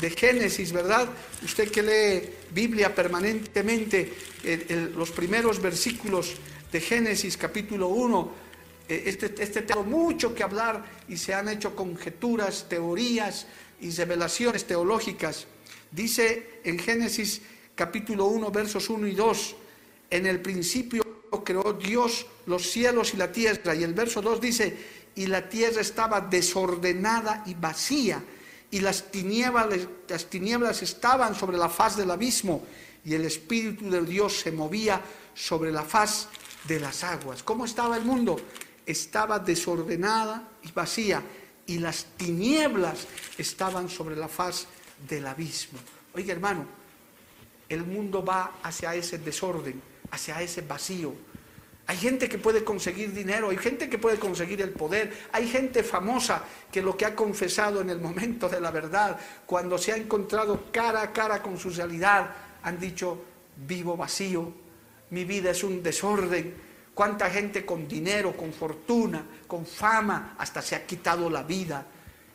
[0.00, 1.06] de Génesis, ¿verdad?
[1.44, 4.10] Usted que lee Biblia permanentemente,
[4.94, 6.36] los primeros versículos
[6.72, 8.32] de Génesis capítulo 1,
[8.88, 13.46] eh, este, este tengo mucho que hablar y se han hecho conjeturas, teorías
[13.82, 15.46] y revelaciones teológicas.
[15.90, 17.42] Dice en Génesis
[17.74, 19.56] capítulo 1, versos 1 y 2,
[20.08, 21.04] en el principio
[21.44, 23.74] creó Dios los cielos y la tierra.
[23.74, 24.74] Y el verso 2 dice,
[25.14, 28.22] y la tierra estaba desordenada y vacía
[28.74, 32.66] y las tinieblas, las tinieblas estaban sobre la faz del abismo
[33.04, 35.00] y el Espíritu de Dios se movía
[35.32, 36.26] sobre la faz
[36.66, 37.44] de las aguas.
[37.44, 38.36] ¿Cómo estaba el mundo?
[38.84, 41.22] Estaba desordenada y vacía
[41.68, 43.06] y las tinieblas
[43.38, 44.66] estaban sobre la faz
[45.08, 45.78] del abismo.
[46.12, 46.66] Oiga hermano,
[47.68, 51.14] el mundo va hacia ese desorden, hacia ese vacío,
[51.86, 55.82] hay gente que puede conseguir dinero, hay gente que puede conseguir el poder, hay gente
[55.82, 56.42] famosa
[56.72, 60.64] que lo que ha confesado en el momento de la verdad, cuando se ha encontrado
[60.72, 62.30] cara a cara con su realidad,
[62.62, 63.22] han dicho,
[63.66, 64.50] vivo vacío,
[65.10, 66.54] mi vida es un desorden.
[66.94, 71.86] Cuánta gente con dinero, con fortuna, con fama, hasta se ha quitado la vida.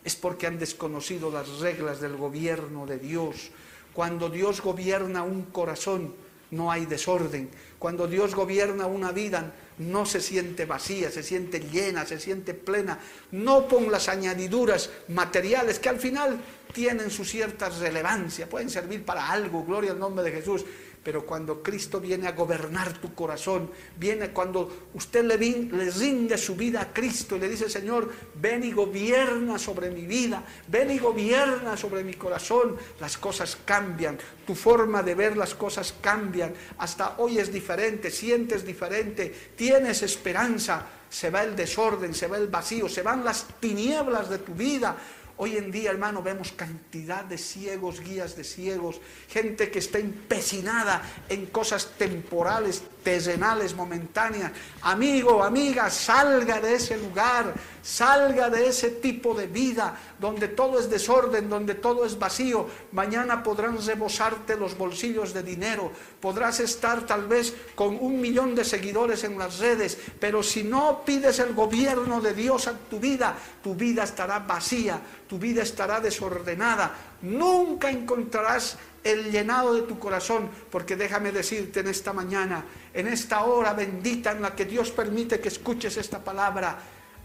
[0.03, 3.51] Es porque han desconocido las reglas del gobierno de Dios.
[3.93, 6.13] Cuando Dios gobierna un corazón,
[6.51, 7.49] no hay desorden.
[7.77, 12.99] Cuando Dios gobierna una vida, no se siente vacía, se siente llena, se siente plena.
[13.31, 16.39] No con las añadiduras materiales que al final
[16.73, 20.65] tienen su cierta relevancia, pueden servir para algo, gloria al nombre de Jesús,
[21.03, 26.81] pero cuando Cristo viene a gobernar tu corazón, viene cuando usted le, rinde su vida
[26.81, 31.77] a Cristo y le dice, Señor, ven y gobierna sobre mi vida, ven y gobierna
[31.77, 37.39] sobre mi corazón, las cosas cambian, tu forma de ver las cosas cambian, hasta hoy
[37.39, 43.01] es diferente, sientes diferente, tienes esperanza, se va el desorden, se va el vacío, se
[43.01, 44.95] van las tinieblas de tu vida,
[45.41, 48.99] Hoy en día, hermano, vemos cantidad de ciegos, guías de ciegos,
[49.29, 54.51] gente que está empecinada en cosas temporales, terrenales, momentáneas.
[54.81, 60.89] Amigo, amiga, salga de ese lugar, salga de ese tipo de vida donde todo es
[60.89, 62.67] desorden, donde todo es vacío.
[62.91, 68.65] Mañana podrán rebosarte los bolsillos de dinero, podrás estar tal vez con un millón de
[68.65, 73.35] seguidores en las redes, pero si no pides el gobierno de Dios a tu vida,
[73.63, 76.95] tu vida estará vacía, tu vida estará desordenada.
[77.21, 83.43] Nunca encontrarás el llenado de tu corazón, porque déjame decirte en esta mañana, en esta
[83.43, 86.77] hora bendita en la que Dios permite que escuches esta palabra,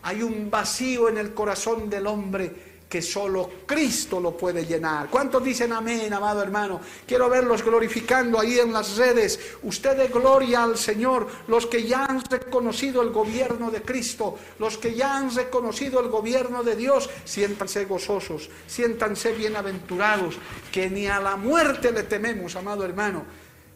[0.02, 5.08] hay un vacío en el corazón del hombre que solo Cristo lo puede llenar.
[5.10, 6.80] ¿Cuántos dicen amén, amado hermano?
[7.04, 9.40] Quiero verlos glorificando ahí en las redes.
[9.64, 14.78] Usted de gloria al Señor, los que ya han reconocido el gobierno de Cristo, los
[14.78, 20.36] que ya han reconocido el gobierno de Dios, siéntanse gozosos, siéntanse bienaventurados,
[20.70, 23.24] que ni a la muerte le tememos, amado hermano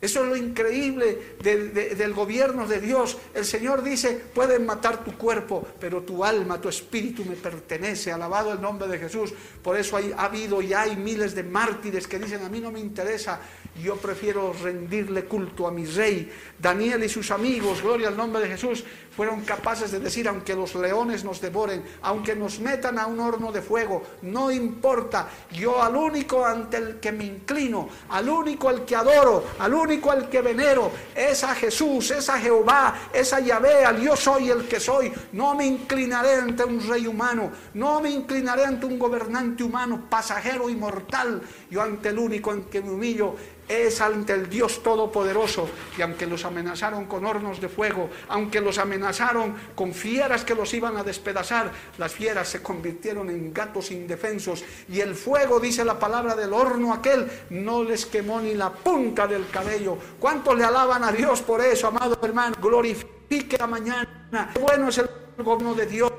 [0.01, 3.19] eso es lo increíble del gobierno de Dios.
[3.35, 8.13] El Señor dice, pueden matar tu cuerpo, pero tu alma, tu espíritu me pertenece.
[8.13, 9.35] Alabado el nombre de Jesús.
[9.61, 12.79] Por eso ha habido y hay miles de mártires que dicen, a mí no me
[12.79, 13.41] interesa,
[13.83, 16.31] yo prefiero rendirle culto a mi rey.
[16.59, 18.85] Daniel y sus amigos, gloria al nombre de Jesús,
[19.17, 23.51] fueron capaces de decir, aunque los leones nos devoren, aunque nos metan a un horno
[23.51, 28.85] de fuego, no importa, yo al único ante el que me inclino, al único al
[28.85, 33.41] que adoro, al único al que venero, es a Jesús, es a Jehová, es a
[33.41, 35.13] Yahvé, al yo soy el que soy.
[35.33, 40.69] No me inclinaré ante un rey humano, no me inclinaré ante un gobernante humano, pasajero
[40.69, 43.35] y mortal, yo ante el único en que me humillo
[43.69, 45.69] es ante el Dios Todopoderoso.
[45.97, 50.73] Y aunque los amenazaron con hornos de fuego, aunque los amenazaron con fieras que los
[50.75, 54.65] iban a despedazar, las fieras se convirtieron en gatos indefensos.
[54.89, 59.27] Y el fuego, dice la palabra del horno aquel, no les quemó ni la punta
[59.27, 59.99] del cabello.
[60.19, 62.57] ¿Cuántos le alaban a Dios por eso, amado hermano?
[62.61, 64.51] Glorifique la mañana.
[64.55, 66.13] Qué bueno es el gobierno de Dios.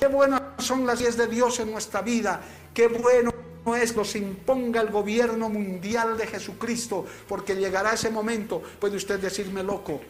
[0.00, 2.40] Qué buenas son las leyes de Dios en nuestra vida.
[2.72, 8.96] Qué bueno es los imponga el gobierno mundial de Jesucristo, porque llegará ese momento, puede
[8.96, 10.00] usted decirme loco,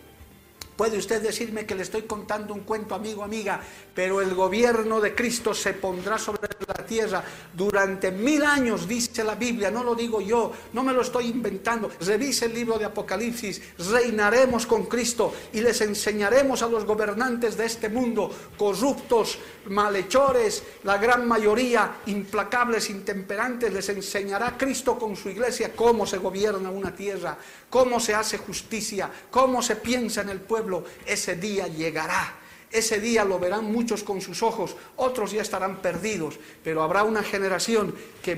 [0.77, 3.61] Puede usted decirme que le estoy contando un cuento, amigo, amiga,
[3.95, 9.37] pero el gobierno de Cristo se pondrá sobre la tierra durante mil años, dice la
[9.37, 11.91] Biblia, no lo digo yo, no me lo estoy inventando.
[12.01, 17.65] Revise el libro de Apocalipsis, reinaremos con Cristo y les enseñaremos a los gobernantes de
[17.65, 25.73] este mundo, corruptos, malhechores, la gran mayoría, implacables, intemperantes, les enseñará Cristo con su iglesia
[25.75, 27.39] cómo se gobierna una tierra,
[27.70, 30.85] cómo se hace justicia, cómo se piensa en el pueblo.
[31.07, 32.37] Ese día llegará
[32.70, 37.22] ese día lo verán muchos con sus ojos, otros ya estarán perdidos, pero habrá una
[37.22, 38.35] generación que,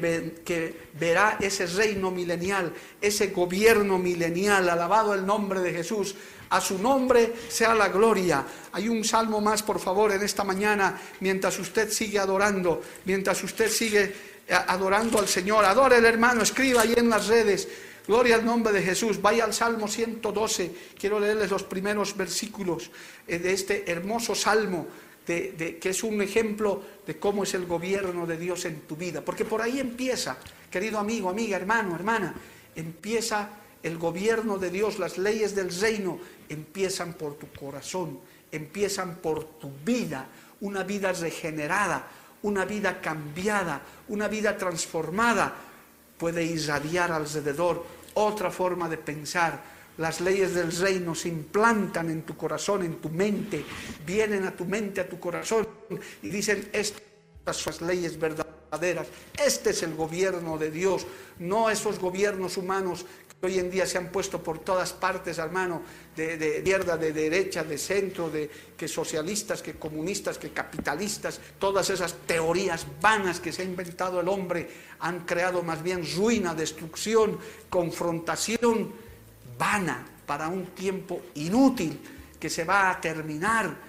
[0.98, 6.14] verá ese reino milenial, ese gobierno milenial, alabado el nombre de Jesús.
[6.50, 8.42] A su nombre sea la gloria.
[8.72, 13.70] Hay un salmo más, por favor, en esta mañana, mientras usted sigue adorando, mientras usted
[13.70, 14.14] sigue
[14.46, 15.66] eh, adorando al Señor.
[15.66, 17.68] Adore el hermano, escriba ahí en las redes.
[18.08, 19.20] Gloria al nombre de Jesús.
[19.20, 20.74] Vaya al Salmo 112.
[20.98, 22.90] Quiero leerles los primeros versículos
[23.26, 24.86] eh, de este hermoso salmo,
[25.26, 29.20] que es un ejemplo de cómo es el gobierno de Dios en tu vida.
[29.20, 30.38] Porque por ahí empieza,
[30.70, 32.34] querido amigo, amiga, hermano, hermana,
[32.74, 33.50] empieza
[33.82, 36.18] el gobierno de Dios, las leyes del reino
[36.48, 40.28] empiezan por tu corazón, empiezan por tu vida,
[40.62, 42.08] una vida regenerada,
[42.40, 45.54] una vida cambiada, una vida transformada,
[46.16, 49.78] puede irradiar alrededor otra forma de pensar.
[49.98, 53.64] Las leyes del reino se implantan en tu corazón, en tu mente,
[54.06, 55.66] vienen a tu mente, a tu corazón
[56.22, 59.08] y dicen, estas son las leyes verdaderas,
[59.44, 61.04] este es el gobierno de Dios,
[61.40, 63.06] no esos gobiernos humanos
[63.40, 65.82] hoy en día se han puesto por todas partes, hermano,
[66.16, 71.88] de, de izquierda, de derecha, de centro, de que socialistas, que comunistas, que capitalistas, todas
[71.90, 74.68] esas teorías vanas que se ha inventado el hombre
[75.00, 77.38] han creado más bien ruina, destrucción,
[77.70, 78.92] confrontación
[79.56, 82.00] vana para un tiempo inútil
[82.40, 83.88] que se va a terminar.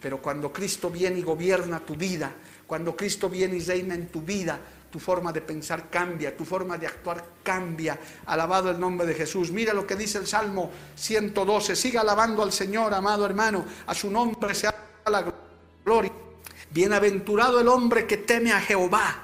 [0.00, 2.32] Pero cuando Cristo viene y gobierna tu vida,
[2.66, 6.76] cuando Cristo viene y reina en tu vida, tu forma de pensar cambia, tu forma
[6.76, 7.98] de actuar cambia.
[8.26, 9.52] Alabado el nombre de Jesús.
[9.52, 11.76] Mira lo que dice el Salmo 112.
[11.76, 13.64] Siga alabando al Señor, amado hermano.
[13.86, 14.74] A su nombre sea
[15.06, 15.32] la
[15.84, 16.12] gloria.
[16.70, 19.22] Bienaventurado el hombre que teme a Jehová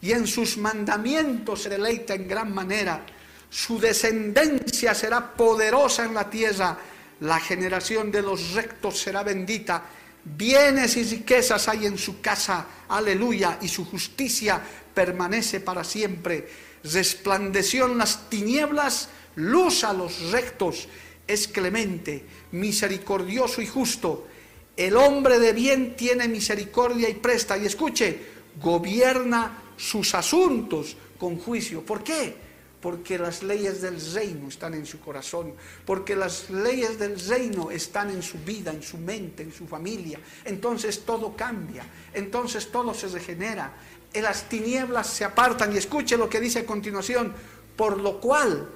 [0.00, 3.04] y en sus mandamientos se deleita en gran manera.
[3.48, 6.76] Su descendencia será poderosa en la tierra.
[7.20, 9.82] La generación de los rectos será bendita
[10.28, 14.60] Bienes y riquezas hay en su casa, aleluya, y su justicia
[14.96, 16.48] permanece para siempre.
[16.82, 20.88] Resplandeció en las tinieblas, luz a los rectos,
[21.26, 24.26] es clemente, misericordioso y justo.
[24.74, 28.18] El hombre de bien tiene misericordia y presta, y escuche,
[28.58, 31.82] gobierna sus asuntos con juicio.
[31.82, 32.46] ¿Por qué?
[32.86, 35.54] porque las leyes del reino están en su corazón,
[35.84, 40.20] porque las leyes del reino están en su vida, en su mente, en su familia.
[40.44, 43.74] Entonces todo cambia, entonces todo se regenera,
[44.16, 47.32] en las tinieblas se apartan y escuche lo que dice a continuación,
[47.76, 48.68] por lo cual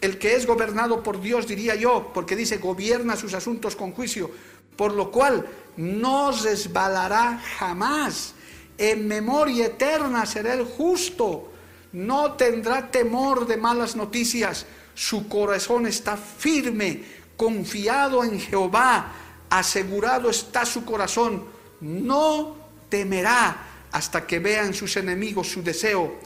[0.00, 4.30] el que es gobernado por Dios, diría yo, porque dice, gobierna sus asuntos con juicio,
[4.76, 8.34] por lo cual no resbalará jamás,
[8.76, 11.50] en memoria eterna será el justo
[11.92, 17.02] no tendrá temor de malas noticias, su corazón está firme,
[17.36, 19.12] confiado en Jehová,
[19.48, 21.44] asegurado está su corazón,
[21.80, 22.56] no
[22.88, 26.18] temerá hasta que vean sus enemigos su deseo.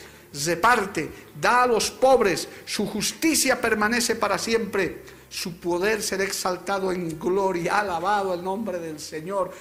[0.44, 7.18] Reparte, da a los pobres, su justicia permanece para siempre, su poder será exaltado en
[7.18, 9.52] gloria, alabado el nombre del Señor.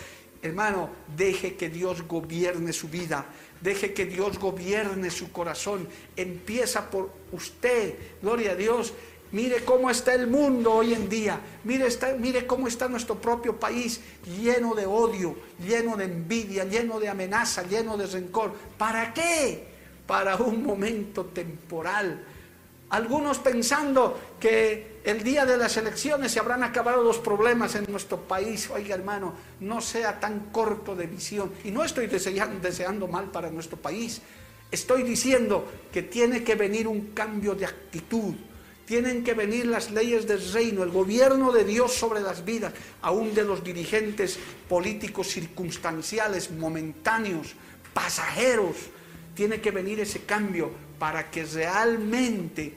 [0.42, 3.26] Hermano, deje que Dios gobierne su vida.
[3.62, 5.88] Deje que Dios gobierne su corazón.
[6.16, 7.96] Empieza por usted.
[8.22, 8.94] Gloria a Dios.
[9.32, 11.40] Mire cómo está el mundo hoy en día.
[11.64, 14.02] Mire, cómo está nuestro propio país
[14.42, 18.54] lleno de odio, lleno de envidia, lleno de amenaza, lleno de rencor.
[18.78, 19.68] ¿Para qué?
[20.06, 22.26] Para un momento temporal.
[22.90, 28.18] Algunos pensando que el día de las elecciones se habrán acabado los problemas en nuestro
[28.18, 28.70] país.
[28.70, 31.54] Oiga, hermano, no sea tan corto de visión.
[31.64, 34.22] Y no estoy deseando, mal para nuestro país.
[34.70, 38.36] Estoy diciendo que tiene que venir un cambio de actitud.
[38.92, 43.34] Tienen que venir las leyes del reino, el gobierno de Dios sobre las vidas, aún
[43.34, 44.38] de los dirigentes
[44.68, 47.54] políticos circunstanciales, momentáneos,
[47.94, 48.76] pasajeros.
[49.34, 52.74] Tiene que venir ese cambio para que realmente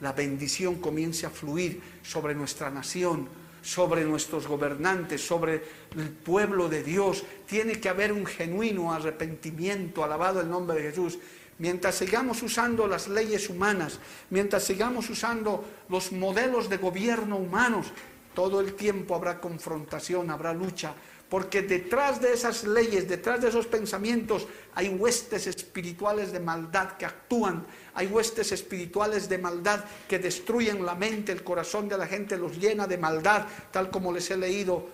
[0.00, 3.28] la bendición comience a fluir sobre nuestra nación,
[3.62, 5.62] sobre nuestros gobernantes, sobre
[5.96, 7.22] el pueblo de Dios.
[7.46, 11.20] Tiene que haber un genuino arrepentimiento, alabado el nombre de Jesús.
[11.58, 13.98] Mientras sigamos usando las leyes humanas,
[14.30, 17.86] mientras sigamos usando los modelos de gobierno humanos,
[18.34, 20.92] todo el tiempo habrá confrontación, habrá lucha,
[21.30, 27.06] porque detrás de esas leyes, detrás de esos pensamientos, hay huestes espirituales de maldad que
[27.06, 32.36] actúan, hay huestes espirituales de maldad que destruyen la mente, el corazón de la gente,
[32.36, 34.86] los llena de maldad, tal como les he leído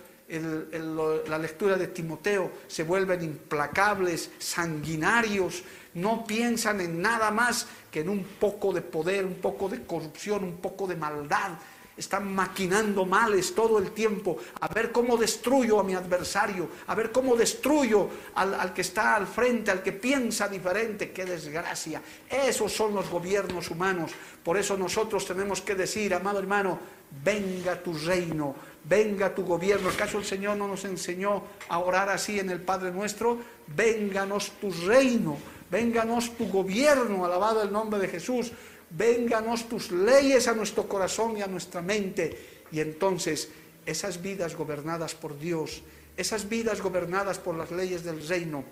[1.27, 5.63] la lectura de Timoteo, se vuelven implacables, sanguinarios,
[5.95, 10.43] no piensan en nada más que en un poco de poder, un poco de corrupción,
[10.43, 11.51] un poco de maldad
[11.95, 17.11] están maquinando males todo el tiempo, a ver cómo destruyo a mi adversario, a ver
[17.11, 21.11] cómo destruyo al, que está al frente, al que piensa diferente.
[21.11, 22.01] ¡Qué desgracia!
[22.29, 24.11] Esos son los gobiernos humanos.
[24.43, 26.79] Por eso nosotros tenemos que decir, amado hermano,
[27.23, 29.89] venga tu reino, venga tu gobierno.
[29.89, 33.37] ¿Acaso el Señor no nos enseñó a orar así en el Padre nuestro?
[33.67, 35.37] Vénganos tu reino,
[35.73, 38.53] vénganos tu gobierno, alabado el nombre de Jesús
[38.95, 42.63] vénganos tus leyes a nuestro corazón y a nuestra mente.
[42.71, 43.49] Y entonces
[43.85, 45.81] esas vidas gobernadas por Dios,
[46.15, 48.63] esas vidas gobernadas por las leyes del reino,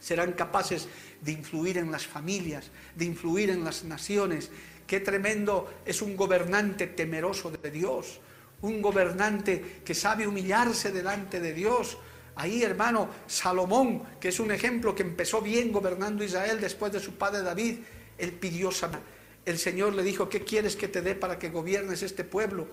[0.00, 0.88] serán capaces
[1.20, 4.50] de influir en las familias, de influir en las naciones.
[4.86, 8.20] Qué tremendo es un gobernante temeroso de Dios,
[8.62, 11.98] un gobernante que sabe humillarse delante de Dios.
[12.36, 17.14] Ahí, hermano, Salomón, que es un ejemplo que empezó bien gobernando Israel después de su
[17.14, 17.78] padre David,
[18.18, 19.12] él pidió sabiduría
[19.44, 22.66] el Señor le dijo, ¿qué quieres que te dé para que gobiernes este pueblo?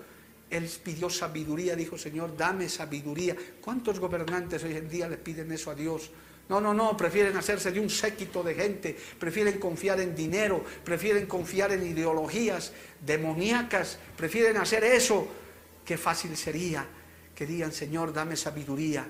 [0.48, 3.36] Él pidió sabiduría, dijo, Señor, dame sabiduría.
[3.60, 6.10] ¿Cuántos gobernantes hoy en día le piden eso a Dios?
[6.48, 11.26] No, no, no, prefieren hacerse de un séquito de gente, prefieren confiar en dinero, prefieren
[11.26, 12.72] confiar en ideologías
[13.04, 15.28] demoníacas, prefieren hacer eso.
[15.84, 16.86] Qué fácil sería
[17.34, 19.06] que digan, Señor, dame sabiduría,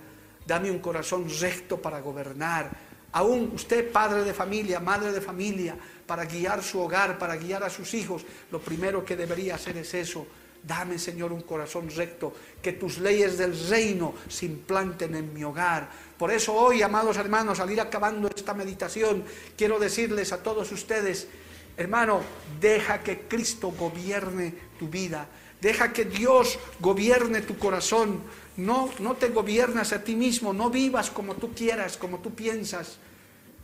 [0.46, 2.70] dame un corazón recto para gobernar.
[3.12, 5.76] Aún usted, padre de familia, madre de familia,
[6.06, 9.94] para guiar su hogar, para guiar a sus hijos, lo primero que debería hacer es
[9.94, 10.26] eso.
[10.62, 15.88] Dame, Señor, un corazón recto, que tus leyes del reino se implanten en mi hogar.
[16.18, 19.24] Por eso hoy, amados hermanos, al ir acabando esta meditación,
[19.56, 21.28] quiero decirles a todos ustedes,
[21.76, 22.20] hermano,
[22.60, 25.26] deja que Cristo gobierne tu vida.
[25.60, 28.20] Deja que Dios gobierne tu corazón.
[28.60, 32.98] No, no te gobiernas a ti mismo, no vivas como tú quieras, como tú piensas.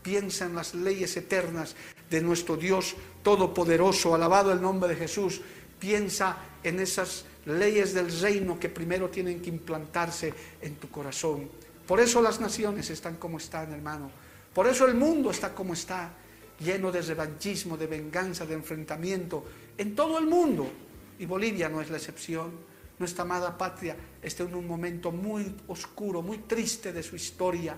[0.02, 1.76] Piensa en las leyes eternas
[2.08, 5.42] de nuestro Dios Todopoderoso, alabado el nombre de Jesús.
[5.78, 10.32] Piensa en esas leyes del reino que primero tienen que implantarse
[10.62, 11.50] en tu corazón.
[11.86, 14.10] Por eso las naciones están como están, hermano.
[14.54, 16.10] Por eso el mundo está como está,
[16.58, 19.44] lleno de revanchismo, de venganza, de enfrentamiento,
[19.76, 20.66] en todo el mundo.
[21.18, 22.75] Y Bolivia no es la excepción.
[22.98, 27.76] Nuestra amada patria está en un momento muy oscuro, muy triste de su historia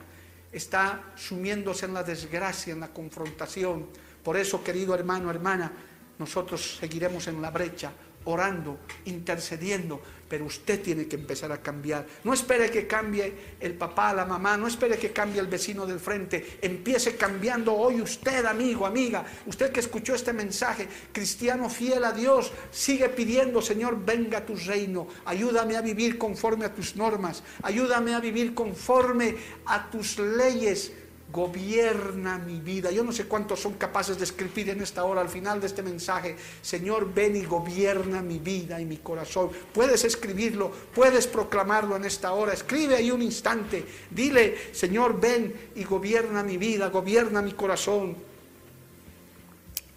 [0.53, 3.89] está sumiéndose en la desgracia, en la confrontación.
[4.23, 5.71] Por eso, querido hermano, hermana,
[6.19, 7.93] nosotros seguiremos en la brecha
[8.29, 12.07] orando, intercediendo, pero usted tiene que empezar a cambiar.
[12.25, 15.99] No espere que cambie el papá, la mamá, no espere que cambie el vecino del
[15.99, 16.59] frente.
[16.61, 22.53] Empiece cambiando hoy usted, amigo, amiga, usted que escuchó este mensaje, cristiano fiel a Dios,
[22.71, 28.15] sigue pidiendo, Señor, venga a tu reino, ayúdame a vivir conforme a tus normas, ayúdame
[28.15, 30.93] a vivir conforme a tus leyes
[31.31, 32.91] gobierna mi vida.
[32.91, 35.83] Yo no sé cuántos son capaces de escribir en esta hora, al final de este
[35.83, 39.51] mensaje, Señor, ven y gobierna mi vida y mi corazón.
[39.73, 42.53] Puedes escribirlo, puedes proclamarlo en esta hora.
[42.53, 43.85] Escribe ahí un instante.
[44.11, 48.17] Dile, Señor, ven y gobierna mi vida, gobierna mi corazón.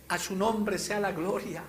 [0.10, 1.64] A su nombre sea la gloria.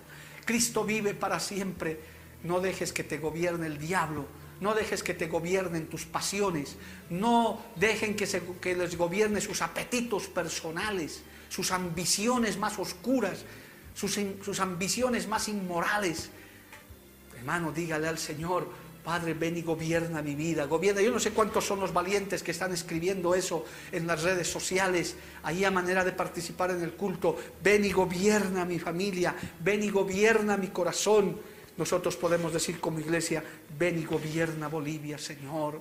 [0.45, 2.13] Cristo vive para siempre.
[2.43, 6.77] No dejes que te gobierne el diablo no dejes que te gobiernen tus pasiones,
[7.11, 13.45] no dejen que, les gobierne sus apetitos personales, sus ambiciones más oscuras,
[13.93, 16.31] sus, sus ambiciones más inmorales.
[17.37, 18.69] Hermano, dígale al Señor,
[19.05, 21.03] Padre, ven y gobierna mi vida, gobierna.
[21.03, 25.17] Yo no sé cuántos son los valientes que están escribiendo eso en las redes sociales,
[25.43, 27.37] ahí a manera de participar en el culto.
[27.65, 31.37] Ven y gobierna mi familia, ven y gobierna mi corazón.
[31.77, 33.43] Nosotros podemos decir como iglesia,
[33.79, 35.81] ven y gobierna Bolivia, Señor.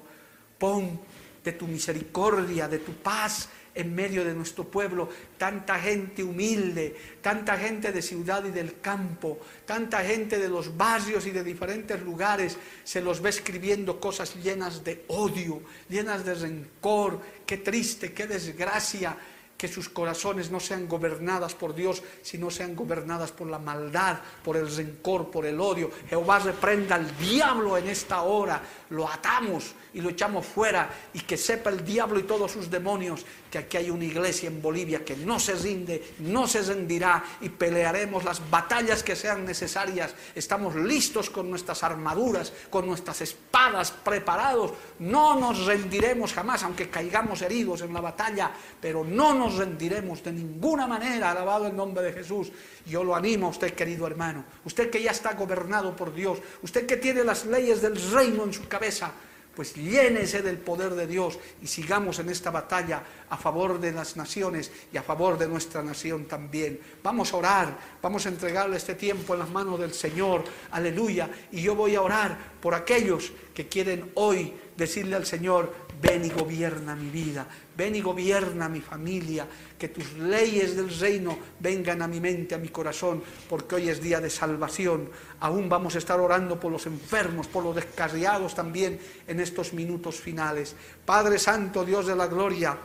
[0.57, 0.99] Pon
[1.43, 7.57] de tu misericordia, de tu paz en medio de nuestro pueblo, tanta gente humilde, tanta
[7.57, 12.57] gente de ciudad y del campo, tanta gente de los barrios y de diferentes lugares,
[12.83, 19.17] se los ve escribiendo cosas llenas de odio, llenas de rencor, qué triste, qué desgracia,
[19.61, 24.57] que sus corazones no sean gobernadas por Dios, sino sean gobernadas por la maldad, por
[24.57, 25.91] el rencor, por el odio.
[26.09, 28.59] Jehová reprenda al diablo en esta hora,
[28.89, 33.23] lo atamos y lo echamos fuera y que sepa el diablo y todos sus demonios
[33.51, 37.49] que aquí hay una iglesia en Bolivia que no se rinde, no se rendirá y
[37.49, 40.15] pelearemos las batallas que sean necesarias.
[40.33, 44.71] Estamos listos con nuestras armaduras, con nuestras espadas preparados.
[44.99, 50.31] No nos rendiremos jamás, aunque caigamos heridos en la batalla, pero no nos rendiremos de
[50.31, 52.51] ninguna manera, alabado el nombre de Jesús.
[52.85, 56.85] Yo lo animo a usted, querido hermano, usted que ya está gobernado por Dios, usted
[56.85, 59.11] que tiene las leyes del reino en su cabeza,
[59.55, 64.15] pues llénese del poder de Dios y sigamos en esta batalla a favor de las
[64.15, 66.79] naciones y a favor de nuestra nación también.
[67.03, 71.29] Vamos a orar, vamos a entregarle este tiempo en las manos del Señor, aleluya.
[71.51, 76.29] Y yo voy a orar por aquellos que quieren hoy decirle al Señor, ven y
[76.29, 77.47] gobierna mi vida,
[77.77, 79.47] ven y gobierna mi familia,
[79.77, 84.01] que tus leyes del reino vengan a mi mente, a mi corazón, porque hoy es
[84.01, 85.09] día de salvación.
[85.39, 90.15] Aún vamos a estar orando por los enfermos, por los descarriados también en estos minutos
[90.15, 90.75] finales.
[91.05, 92.77] Padre Santo, Dios de la gloria,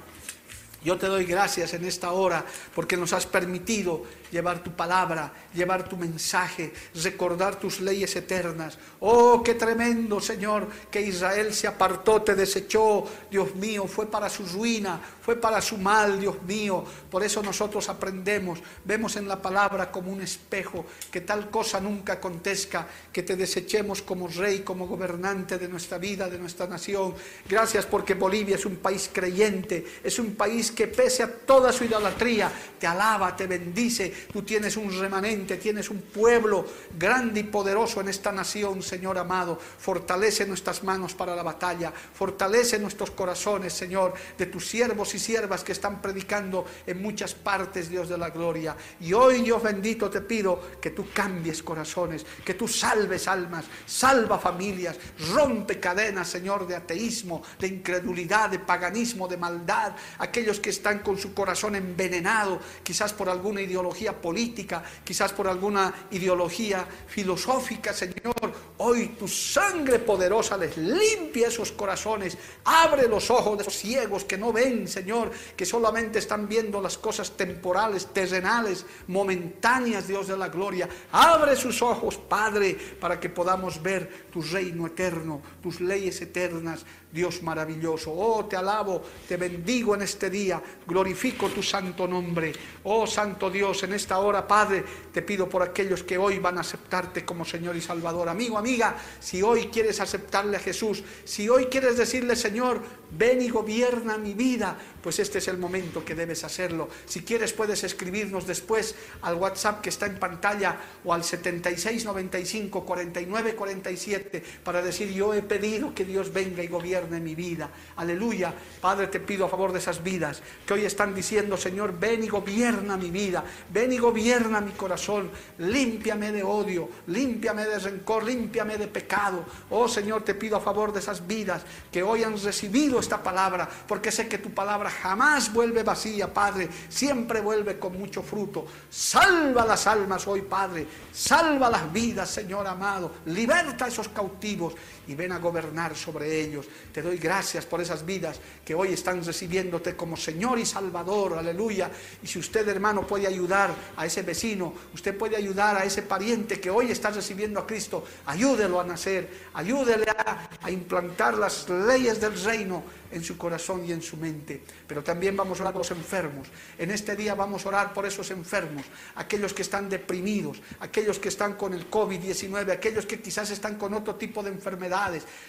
[0.84, 5.88] yo te doy gracias en esta hora porque nos has permitido llevar tu palabra, llevar
[5.88, 6.72] tu mensaje,
[7.02, 8.78] recordar tus leyes eternas.
[9.00, 14.44] Oh, qué tremendo, Señor, que Israel se apartó, te desechó, Dios mío, fue para su
[14.46, 16.84] ruina, fue para su mal, Dios mío.
[17.10, 22.14] Por eso nosotros aprendemos, vemos en la palabra como un espejo, que tal cosa nunca
[22.14, 27.14] acontezca, que te desechemos como rey, como gobernante de nuestra vida, de nuestra nación.
[27.48, 31.84] Gracias porque Bolivia es un país creyente, es un país que pese a toda su
[31.84, 36.66] idolatría, te alaba, te bendice, Tú tienes un remanente, tienes un pueblo
[36.98, 39.58] grande y poderoso en esta nación, Señor amado.
[39.58, 45.64] Fortalece nuestras manos para la batalla, fortalece nuestros corazones, Señor, de tus siervos y siervas
[45.64, 48.76] que están predicando en muchas partes, Dios de la gloria.
[49.00, 54.38] Y hoy, Dios bendito, te pido que tú cambies corazones, que tú salves almas, salva
[54.38, 54.96] familias,
[55.32, 61.18] rompe cadenas, Señor, de ateísmo, de incredulidad, de paganismo, de maldad, aquellos que están con
[61.18, 68.52] su corazón envenenado, quizás por alguna ideología política, quizás por alguna ideología filosófica, Señor.
[68.78, 74.36] Hoy tu sangre poderosa les limpia esos corazones, abre los ojos de esos ciegos que
[74.36, 80.48] no ven, Señor, que solamente están viendo las cosas temporales, terrenales, momentáneas, Dios de la
[80.48, 80.88] gloria.
[81.12, 86.84] Abre sus ojos, Padre, para que podamos ver tu reino eterno, tus leyes eternas,
[87.16, 88.12] Dios maravilloso.
[88.12, 92.52] Oh, te alabo, te bendigo en este día, glorifico tu santo nombre.
[92.84, 96.60] Oh, Santo Dios, en esta hora, Padre, te pido por aquellos que hoy van a
[96.60, 98.28] aceptarte como Señor y Salvador.
[98.28, 103.48] Amigo, amiga, si hoy quieres aceptarle a Jesús, si hoy quieres decirle, Señor, ven y
[103.48, 106.88] gobierna mi vida, pues este es el momento que debes hacerlo.
[107.06, 114.42] Si quieres puedes escribirnos después al WhatsApp que está en pantalla o al 7695 4947
[114.64, 117.70] para decir yo he pedido que Dios venga y gobierne mi vida.
[117.94, 118.52] Aleluya.
[118.80, 122.26] Padre, te pido a favor de esas vidas que hoy están diciendo, Señor, ven y
[122.26, 128.76] gobierna mi vida, ven y gobierna mi corazón, límpiame de odio, límpiame de rencor, límpiame
[128.76, 129.44] de pecado.
[129.70, 133.68] Oh Señor, te pido a favor de esas vidas que hoy han recibido esta palabra,
[133.86, 138.66] porque sé que tu palabra jamás vuelve vacía, Padre, siempre vuelve con mucho fruto.
[138.90, 144.74] Salva las almas hoy, Padre, salva las vidas, Señor amado, liberta a esos cautivos
[145.06, 146.66] y ven a gobernar sobre ellos.
[146.92, 151.90] Te doy gracias por esas vidas que hoy están recibiéndote como Señor y Salvador, aleluya.
[152.22, 156.60] Y si usted, hermano, puede ayudar a ese vecino, usted puede ayudar a ese pariente
[156.60, 162.20] que hoy está recibiendo a Cristo, ayúdelo a nacer, ayúdele a, a implantar las leyes
[162.20, 164.62] del reino en su corazón y en su mente.
[164.86, 166.48] Pero también vamos a orar por los enfermos.
[166.78, 168.84] En este día vamos a orar por esos enfermos,
[169.14, 173.94] aquellos que están deprimidos, aquellos que están con el COVID-19, aquellos que quizás están con
[173.94, 174.50] otro tipo de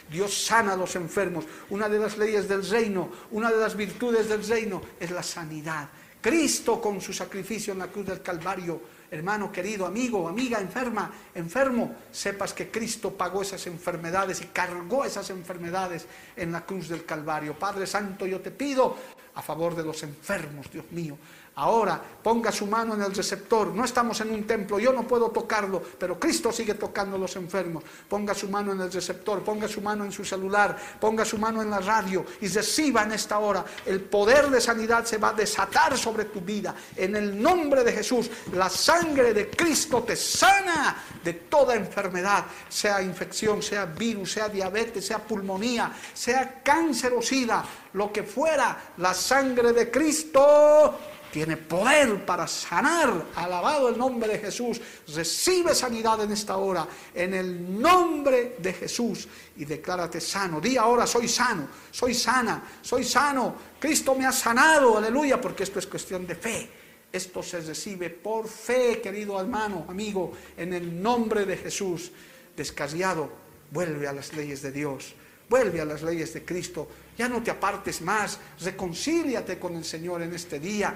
[0.09, 1.45] Dios sana a los enfermos.
[1.69, 5.89] Una de las leyes del reino, una de las virtudes del reino es la sanidad.
[6.21, 11.95] Cristo con su sacrificio en la cruz del Calvario hermano querido, amigo, amiga enferma, enfermo,
[12.11, 17.57] sepas que Cristo pagó esas enfermedades y cargó esas enfermedades en la cruz del Calvario.
[17.57, 18.97] Padre Santo, yo te pido
[19.35, 21.17] a favor de los enfermos, Dios mío,
[21.59, 23.69] Ahora ponga su mano en el receptor.
[23.69, 27.35] No estamos en un templo, yo no puedo tocarlo, pero Cristo sigue tocando a los
[27.35, 27.83] enfermos.
[28.07, 31.63] Ponga su mano en el receptor, ponga su mano en su celular, ponga su mano
[31.63, 33.65] en la radio y reciba en esta hora.
[33.87, 36.75] El poder de sanidad se va a desatar sobre tu vida.
[36.95, 43.01] En el nombre de Jesús, la sangre de Cristo te sana de toda enfermedad, sea
[43.01, 49.15] infección, sea virus, sea diabetes, sea pulmonía, sea cáncer o sida, lo que fuera, la
[49.15, 50.99] sangre de Cristo
[51.32, 53.25] tiene poder para sanar.
[53.36, 54.82] Alabado el nombre de Jesús.
[55.13, 59.28] Recibe sanidad en esta hora, en el nombre de Jesús.
[59.57, 60.61] Y declárate sano.
[60.61, 63.55] Di ahora, soy sano, soy sana, soy sano.
[63.80, 66.69] Cristo me ha sanado, aleluya, porque esto es cuestión de fe.
[67.11, 72.11] Esto se recibe por fe, querido hermano, amigo, en el nombre de Jesús.
[72.55, 73.30] Descasiado,
[73.71, 75.13] vuelve a las leyes de Dios,
[75.49, 76.88] vuelve a las leyes de Cristo.
[77.17, 80.95] Ya no te apartes más, reconcíliate con el Señor en este día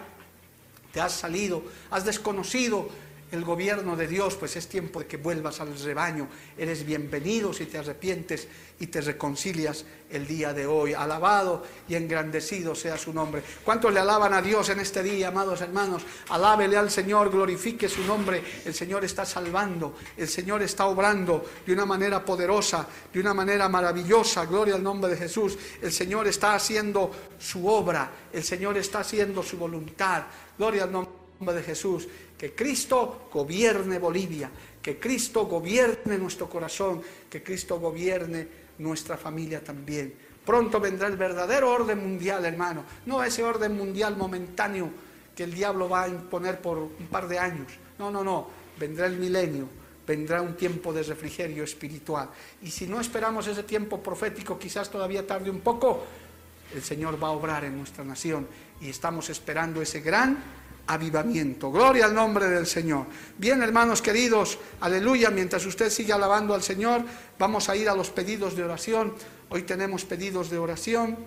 [0.92, 2.90] te has salido, has desconocido
[3.32, 6.28] el gobierno de Dios, pues es tiempo de que vuelvas al rebaño.
[6.58, 8.48] Eres bienvenido si te arrepientes
[8.80, 10.94] y te reconcilias el día de hoy.
[10.94, 13.42] Alabado y engrandecido sea su nombre.
[13.64, 16.04] ¿Cuántos le alaban a Dios en este día, amados hermanos?
[16.30, 18.44] Alábele al Señor, glorifique su nombre.
[18.66, 23.70] El Señor está salvando, el Señor está obrando de una manera poderosa, de una manera
[23.70, 24.46] maravillosa.
[24.46, 25.58] Gloria al nombre de Jesús.
[25.82, 30.24] El Señor está haciendo su obra, el Señor está haciendo su voluntad.
[30.58, 32.08] Gloria al nombre de Jesús.
[32.38, 40.14] Que Cristo gobierne Bolivia, que Cristo gobierne nuestro corazón, que Cristo gobierne nuestra familia también.
[40.46, 42.84] Pronto vendrá el verdadero orden mundial, hermano.
[43.06, 44.90] No ese orden mundial momentáneo
[45.36, 47.72] que el diablo va a imponer por un par de años.
[47.98, 48.48] No, no, no.
[48.80, 49.68] Vendrá el milenio,
[50.06, 52.30] vendrá un tiempo de refrigerio espiritual.
[52.62, 56.04] Y si no esperamos ese tiempo profético, quizás todavía tarde un poco,
[56.74, 58.48] el Señor va a obrar en nuestra nación
[58.80, 60.61] y estamos esperando ese gran
[60.94, 61.72] avivamiento.
[61.72, 63.06] Gloria al nombre del Señor.
[63.38, 67.04] Bien, hermanos queridos, aleluya, mientras usted sigue alabando al Señor,
[67.40, 69.14] vamos a ir a los pedidos de oración.
[69.50, 71.18] Hoy tenemos pedidos de oración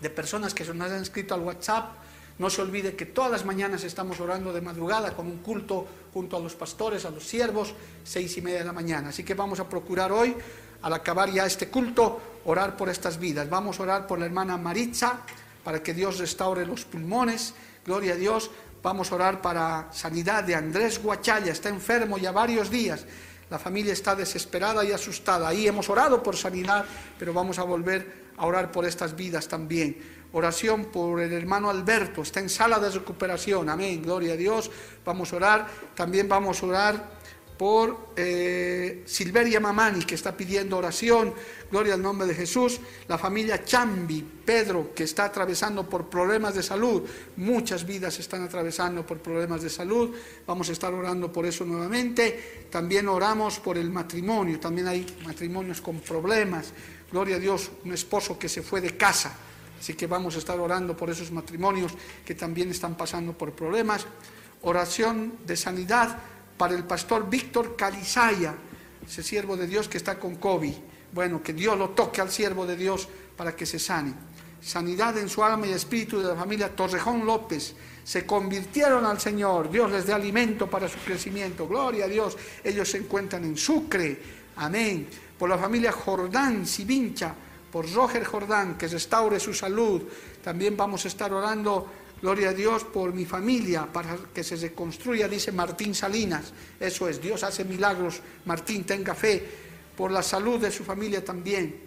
[0.00, 1.94] de personas que se nos han escrito al WhatsApp.
[2.38, 6.36] No se olvide que todas las mañanas estamos orando de madrugada con un culto junto
[6.36, 9.10] a los pastores, a los siervos, seis y media de la mañana.
[9.10, 10.34] Así que vamos a procurar hoy,
[10.82, 13.50] al acabar ya este culto, orar por estas vidas.
[13.50, 15.20] Vamos a orar por la hermana Maritza,
[15.62, 17.54] para que Dios restaure los pulmones
[17.84, 18.50] Gloria a Dios.
[18.82, 21.52] Vamos a orar para sanidad de Andrés Guachalla.
[21.52, 23.04] Está enfermo ya varios días.
[23.50, 25.48] La familia está desesperada y asustada.
[25.48, 26.84] Ahí hemos orado por sanidad,
[27.18, 29.98] pero vamos a volver a orar por estas vidas también.
[30.32, 32.22] Oración por el hermano Alberto.
[32.22, 33.68] Está en sala de recuperación.
[33.68, 34.02] Amén.
[34.02, 34.70] Gloria a Dios.
[35.04, 35.66] Vamos a orar.
[35.94, 37.21] También vamos a orar
[37.62, 41.32] por eh, Silveria Mamani, que está pidiendo oración,
[41.70, 46.64] gloria al nombre de Jesús, la familia Chambi, Pedro, que está atravesando por problemas de
[46.64, 47.04] salud,
[47.36, 50.10] muchas vidas están atravesando por problemas de salud,
[50.44, 55.80] vamos a estar orando por eso nuevamente, también oramos por el matrimonio, también hay matrimonios
[55.80, 56.72] con problemas,
[57.12, 59.36] gloria a Dios, un esposo que se fue de casa,
[59.78, 61.92] así que vamos a estar orando por esos matrimonios
[62.24, 64.04] que también están pasando por problemas,
[64.62, 66.18] oración de sanidad,
[66.56, 68.54] para el pastor Víctor Calizaya,
[69.06, 70.74] ese siervo de Dios que está con COVID.
[71.12, 74.14] Bueno, que Dios lo toque al siervo de Dios para que se sane.
[74.62, 77.74] Sanidad en su alma y espíritu de la familia Torrejón López.
[78.04, 79.70] Se convirtieron al Señor.
[79.70, 81.66] Dios les dé alimento para su crecimiento.
[81.66, 82.36] Gloria a Dios.
[82.62, 84.20] Ellos se encuentran en Sucre.
[84.56, 85.08] Amén.
[85.36, 87.34] Por la familia Jordán Sibincha.
[87.72, 90.02] Por Roger Jordán, que restaure su salud.
[90.44, 95.26] También vamos a estar orando Gloria a Dios por mi familia, para que se reconstruya,
[95.26, 96.52] dice Martín Salinas.
[96.78, 98.20] Eso es, Dios hace milagros.
[98.44, 99.44] Martín, tenga fe.
[99.96, 101.80] Por la salud de su familia también.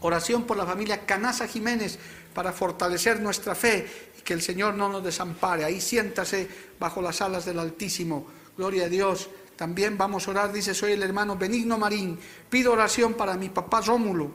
[0.00, 1.98] Oración por la familia Canasa Jiménez
[2.32, 3.86] para fortalecer nuestra fe
[4.18, 5.62] y que el Señor no nos desampare.
[5.62, 6.48] Ahí siéntase
[6.80, 8.26] bajo las alas del Altísimo.
[8.56, 9.28] Gloria a Dios.
[9.56, 12.18] También vamos a orar, dice, soy el hermano Benigno Marín.
[12.48, 14.30] Pido oración para mi papá Rómulo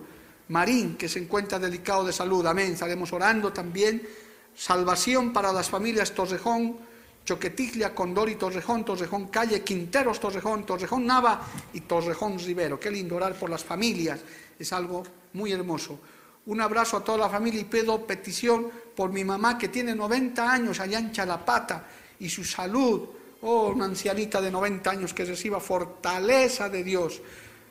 [0.49, 2.45] Marín, que se encuentra delicado de salud.
[2.45, 2.73] Amén.
[2.73, 4.07] Estaremos orando también
[4.55, 6.77] Salvación para las familias Torrejón,
[7.25, 11.41] Choquetiglia, Condor y Torrejón, Torrejón Calle, Quinteros Torrejón, Torrejón Nava
[11.73, 12.79] y Torrejón Rivero.
[12.79, 14.19] Qué lindo orar por las familias,
[14.59, 15.99] es algo muy hermoso.
[16.45, 20.51] Un abrazo a toda la familia y pido petición por mi mamá que tiene 90
[20.51, 21.87] años allá en Chalapata
[22.19, 23.07] y su salud.
[23.41, 27.21] Oh, una ancianita de 90 años que reciba fortaleza de Dios.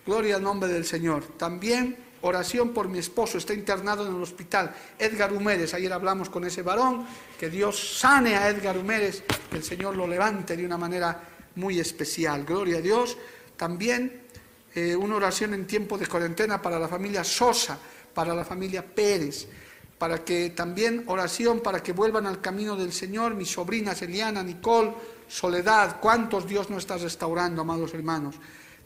[0.07, 1.25] Gloria al nombre del Señor.
[1.37, 4.75] También Oración por mi esposo, está internado en el hospital.
[4.99, 7.05] Edgar Humérez, ayer hablamos con ese varón,
[7.39, 11.21] que Dios sane a Edgar Humérez, que el Señor lo levante de una manera
[11.57, 12.45] muy especial.
[12.45, 13.17] Gloria a Dios.
[13.57, 14.23] También
[14.75, 17.77] eh, una oración en tiempo de cuarentena para la familia Sosa,
[18.15, 19.49] para la familia Pérez,
[19.99, 24.95] para que también oración para que vuelvan al camino del Señor, mis sobrinas Eliana, Nicole,
[25.29, 28.37] Soledad, cuántos Dios no está restaurando, amados hermanos.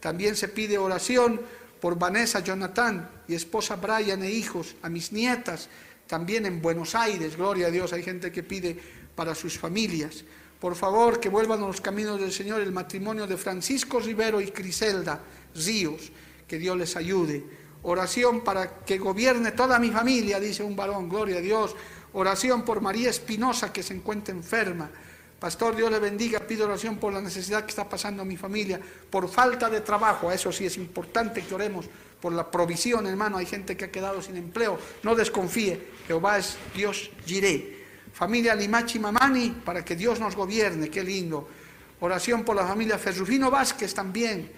[0.00, 1.40] También se pide oración
[1.80, 5.68] por Vanessa, Jonathan y esposa Brian e hijos, a mis nietas,
[6.06, 8.78] también en Buenos Aires, gloria a Dios, hay gente que pide
[9.14, 10.24] para sus familias.
[10.60, 14.50] Por favor, que vuelvan a los caminos del Señor el matrimonio de Francisco Rivero y
[14.50, 15.20] Criselda
[15.54, 16.12] Ríos,
[16.46, 17.44] que Dios les ayude.
[17.82, 21.76] Oración para que gobierne toda mi familia, dice un varón, gloria a Dios.
[22.14, 24.90] Oración por María Espinosa que se encuentra enferma.
[25.46, 29.28] Pastor, Dios le bendiga, pido oración por la necesidad que está pasando mi familia, por
[29.28, 31.86] falta de trabajo, eso sí es importante que oremos
[32.20, 36.56] por la provisión, hermano, hay gente que ha quedado sin empleo, no desconfíe, Jehová es
[36.74, 37.84] Dios Jiré.
[38.12, 41.48] Familia Limachi Mamani, para que Dios nos gobierne, qué lindo.
[42.00, 44.50] Oración por la familia Ferrufino Vázquez también.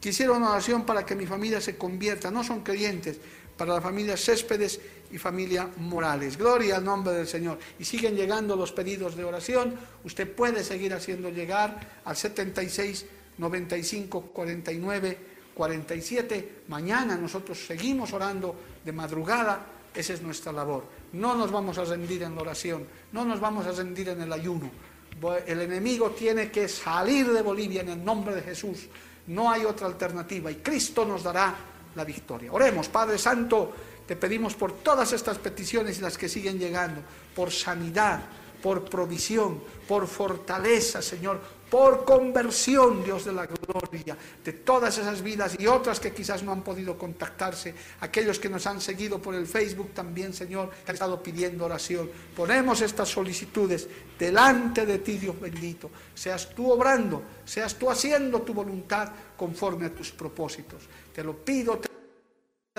[0.00, 3.16] Quisiera una oración para que mi familia se convierta, no son creyentes,
[3.56, 4.80] para la familia Céspedes
[5.12, 6.36] y familia Morales.
[6.36, 7.58] Gloria al nombre del Señor.
[7.78, 9.74] Y siguen llegando los pedidos de oración.
[10.04, 13.06] Usted puede seguir haciendo llegar al 76
[13.38, 15.18] 95 49
[15.54, 16.62] 47.
[16.68, 19.66] Mañana nosotros seguimos orando de madrugada.
[19.94, 20.84] Esa es nuestra labor.
[21.12, 24.32] No nos vamos a rendir en la oración, no nos vamos a rendir en el
[24.32, 24.70] ayuno.
[25.46, 28.88] El enemigo tiene que salir de Bolivia en el nombre de Jesús.
[29.26, 31.54] No hay otra alternativa y Cristo nos dará
[31.94, 32.50] la victoria.
[32.52, 33.72] Oremos, Padre Santo,
[34.06, 37.00] te pedimos por todas estas peticiones y las que siguen llegando,
[37.34, 38.20] por sanidad,
[38.62, 41.40] por provisión, por fortaleza, Señor,
[41.72, 46.52] por conversión, Dios de la gloria, de todas esas vidas y otras que quizás no
[46.52, 50.96] han podido contactarse, aquellos que nos han seguido por el Facebook también, Señor, que han
[50.96, 52.10] estado pidiendo oración.
[52.36, 53.88] Ponemos estas solicitudes
[54.18, 55.90] delante de ti, Dios bendito.
[56.14, 60.82] Seas tú obrando, seas tú haciendo tu voluntad conforme a tus propósitos.
[61.14, 61.91] Te lo pido, te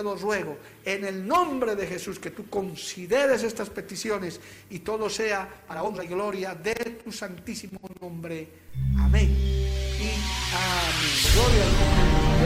[0.02, 4.41] lo ruego, en el nombre de Jesús, que tú consideres estas peticiones
[4.72, 8.48] y todo sea para honra y gloria de tu santísimo nombre.
[8.98, 9.30] Amén.
[9.30, 10.10] Y
[10.56, 11.14] amén.
[11.36, 12.41] Gloria al nombre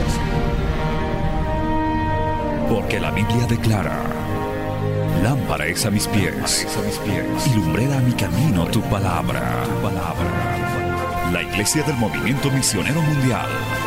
[2.70, 4.04] Porque la Biblia declara,
[5.24, 9.64] lámpara es a mis pies, a mis pies y lumbrera a mi camino tu palabra,
[9.64, 11.30] tu palabra.
[11.32, 13.87] La Iglesia del Movimiento Misionero Mundial